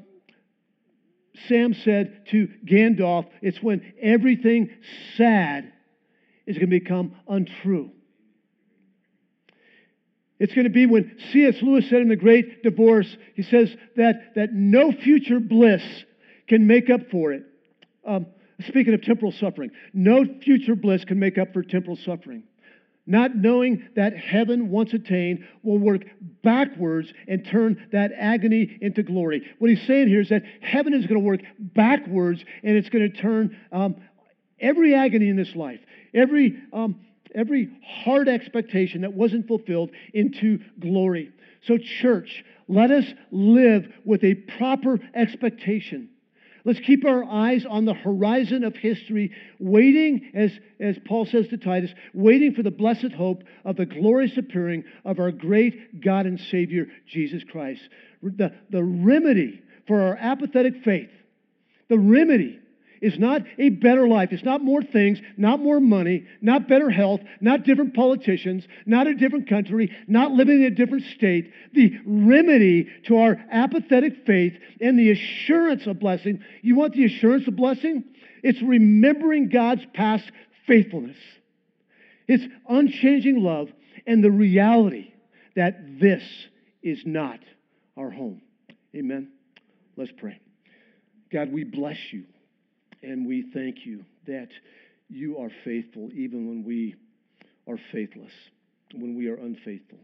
Sam 1.47 1.75
said 1.75 2.27
to 2.31 2.49
Gandalf, 2.65 3.27
it's 3.43 3.63
when 3.63 3.93
everything 4.01 4.71
sad 5.17 5.73
is 6.47 6.57
going 6.57 6.71
to 6.71 6.81
become 6.81 7.15
untrue. 7.29 7.91
It's 10.41 10.55
going 10.55 10.65
to 10.65 10.71
be 10.71 10.87
when 10.87 11.17
C.S. 11.33 11.57
Lewis 11.63 11.89
said 11.91 12.01
in 12.01 12.09
The 12.09 12.17
Great 12.17 12.63
Divorce, 12.63 13.15
he 13.35 13.43
says 13.43 13.75
that, 13.97 14.35
that 14.37 14.53
no 14.53 14.93
future 14.93 15.41
bliss 15.41 15.83
can 16.49 16.67
make 16.67 16.89
up 16.91 17.11
for 17.11 17.33
it. 17.33 17.43
Um, 18.07 18.27
speaking 18.67 18.95
of 18.95 19.03
temporal 19.03 19.33
suffering, 19.33 19.71
no 19.93 20.25
future 20.43 20.77
bliss 20.77 21.05
can 21.05 21.19
make 21.19 21.39
up 21.39 21.53
for 21.53 21.63
temporal 21.63 21.97
suffering 21.97 22.45
not 23.09 23.35
knowing 23.35 23.89
that 23.97 24.15
heaven, 24.17 24.69
once 24.69 24.93
attained, 24.93 25.45
will 25.63 25.79
work 25.79 26.03
backwards 26.45 27.13
and 27.27 27.45
turn 27.47 27.89
that 27.91 28.13
agony 28.17 28.79
into 28.83 29.03
glory. 29.03 29.43
What 29.59 29.71
he's 29.71 29.87
saying 29.87 30.09
here 30.09 30.21
is 30.21 30.29
that 30.29 30.43
heaven 30.61 30.93
is 30.93 31.07
going 31.07 31.21
to 31.21 31.27
work 31.27 31.41
backwards 31.59 32.45
and 32.63 32.77
it's 32.77 32.91
going 32.91 33.11
to 33.11 33.19
turn 33.19 33.57
um, 33.73 33.97
every 34.61 34.95
agony 34.95 35.31
in 35.31 35.37
this 35.37 35.57
life, 35.57 35.81
every, 36.13 36.63
um, 36.73 37.01
every 37.35 37.71
hard 38.05 38.29
expectation 38.29 39.01
that 39.01 39.15
wasn't 39.15 39.49
fulfilled 39.49 39.91
into 40.13 40.59
glory. 40.79 41.33
So, 41.63 41.79
church, 41.79 42.45
let 42.69 42.91
us 42.91 43.07
live 43.31 43.91
with 44.05 44.23
a 44.23 44.35
proper 44.35 45.01
expectation. 45.15 46.11
Let's 46.69 46.81
keep 46.81 47.07
our 47.07 47.25
eyes 47.25 47.65
on 47.65 47.87
the 47.87 47.95
horizon 47.95 48.63
of 48.63 48.77
history, 48.77 49.33
waiting, 49.59 50.33
as, 50.35 50.53
as 50.79 50.99
Paul 51.07 51.25
says 51.25 51.49
to 51.49 51.57
Titus, 51.57 51.91
waiting 52.13 52.53
for 52.53 52.63
the 52.63 52.71
blessed 52.71 53.13
hope 53.17 53.43
of 53.65 53.77
the 53.77 53.87
glorious 53.87 54.37
appearing 54.37 54.85
of 55.03 55.19
our 55.19 55.33
great 55.33 56.03
God 56.03 56.27
and 56.27 56.39
Savior, 56.39 56.89
Jesus 57.07 57.43
Christ. 57.43 57.81
The, 58.23 58.53
the 58.69 58.85
remedy 58.85 59.63
for 59.87 59.99
our 59.99 60.17
apathetic 60.17 60.85
faith, 60.85 61.09
the 61.89 61.99
remedy 61.99 62.61
is 63.01 63.19
not 63.19 63.43
a 63.59 63.69
better 63.71 64.09
life. 64.09 64.31
It's 64.33 64.45
not 64.45 64.63
more 64.63 64.83
things, 64.83 65.21
not 65.37 65.61
more 65.61 65.81
money, 65.81 66.27
not 66.41 66.69
better 66.69 66.91
health, 66.91 67.21
not 67.41 67.65
different 67.65 67.95
politicians, 67.95 68.67
not 68.87 69.07
a 69.07 69.15
different 69.15 69.49
country, 69.49 69.91
not 70.07 70.33
living 70.33 70.63
in 70.63 70.73
a 70.73 70.75
different 70.75 71.05
state. 71.17 71.53
The 71.73 71.99
remedy 72.07 72.89
to 73.07 73.19
our 73.19 73.37
apathetic 73.51 74.25
faith 74.27 74.55
and 74.81 74.99
the 74.99 75.11
assurance 75.11 75.87
of 75.87 75.99
blessing. 75.99 76.43
You 76.63 76.77
want 76.77 76.95
the 76.95 77.05
assurance 77.05 77.47
of 77.49 77.57
blessing? 77.57 78.05
It's 78.43 78.63
remembering 78.63 79.49
God's 79.49 79.85
past 79.95 80.31
faithfulness. 80.67 81.17
It's 82.27 82.45
unchanging 82.69 83.43
love 83.43 83.69
and 84.07 84.23
the 84.23 84.31
reality 84.31 85.13
that 85.57 85.99
this 86.01 86.23
is 86.83 87.03
not 87.05 87.41
our 87.97 88.11
home. 88.11 88.43
Amen. 88.95 89.31
Let's 89.97 90.13
pray. 90.17 90.39
God, 91.33 91.53
we 91.53 91.65
bless 91.65 91.99
you. 92.13 92.25
And 93.03 93.27
we 93.27 93.45
thank 93.53 93.87
you 93.87 94.05
that 94.27 94.49
you 95.09 95.39
are 95.39 95.51
faithful 95.65 96.11
even 96.13 96.49
when 96.49 96.65
we 96.65 96.95
are 97.67 97.79
faithless, 97.93 98.33
when 98.95 99.17
we 99.17 99.29
are 99.29 99.37
unfaithful. 99.37 99.99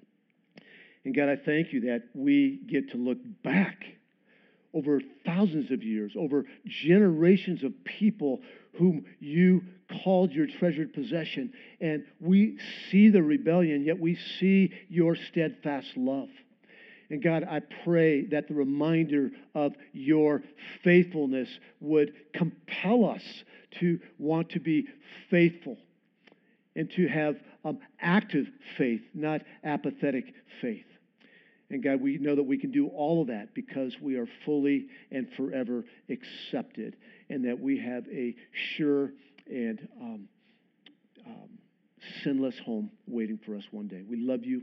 And 1.05 1.15
God, 1.15 1.29
I 1.29 1.37
thank 1.37 1.73
you 1.73 1.83
that 1.83 2.05
we 2.15 2.61
get 2.67 2.91
to 2.93 2.97
look 2.97 3.19
back 3.43 3.85
over 4.73 5.01
thousands 5.25 5.71
of 5.71 5.83
years, 5.83 6.13
over 6.19 6.45
generations 6.67 7.63
of 7.63 7.73
people 7.85 8.41
whom 8.79 9.05
you 9.21 9.63
called 10.03 10.33
your 10.33 10.47
treasured 10.59 10.93
possession. 10.93 11.53
And 11.81 12.05
we 12.21 12.59
see 12.91 13.11
the 13.11 13.23
rebellion, 13.23 13.85
yet 13.85 14.01
we 14.01 14.19
see 14.41 14.73
your 14.89 15.17
steadfast 15.31 15.89
love. 15.97 16.29
And 17.11 17.23
God, 17.23 17.45
I 17.45 17.61
pray 17.85 18.27
that 18.27 18.49
the 18.49 18.55
reminder 18.55 19.31
of 19.55 19.75
your 19.93 20.43
faithfulness 20.83 21.49
would 21.81 22.13
compel 22.35 23.05
us 23.09 23.23
to 23.81 24.01
want 24.19 24.51
to 24.51 24.61
be 24.61 24.87
faithful 25.31 25.77
and 26.77 26.91
to 26.93 27.07
have 27.07 27.37
um, 27.65 27.79
active 28.01 28.47
faith, 28.77 29.03
not 29.15 29.43
apathetic 29.63 30.35
faith. 30.61 30.87
And 31.71 31.83
God, 31.83 32.01
we 32.01 32.19
know 32.19 32.35
that 32.37 32.43
we 32.43 32.59
can 32.59 32.71
do 32.71 32.89
all 32.89 33.23
of 33.23 33.29
that 33.29 33.55
because 33.55 33.95
we 34.01 34.17
are 34.17 34.29
fully 34.45 34.87
and 35.11 35.29
forever 35.37 35.85
accepted, 36.09 36.97
and 37.31 37.45
that 37.47 37.59
we 37.59 37.79
have 37.79 38.05
a 38.13 38.35
sure 38.77 39.13
and 39.47 39.89
um, 40.01 40.29
um, 41.27 41.49
sinless 42.23 42.55
home 42.65 42.91
waiting 43.07 43.39
for 43.45 43.57
us 43.57 43.65
one 43.71 43.89
day. 43.89 44.03
We 44.09 44.19
love 44.19 44.45
you. 44.45 44.63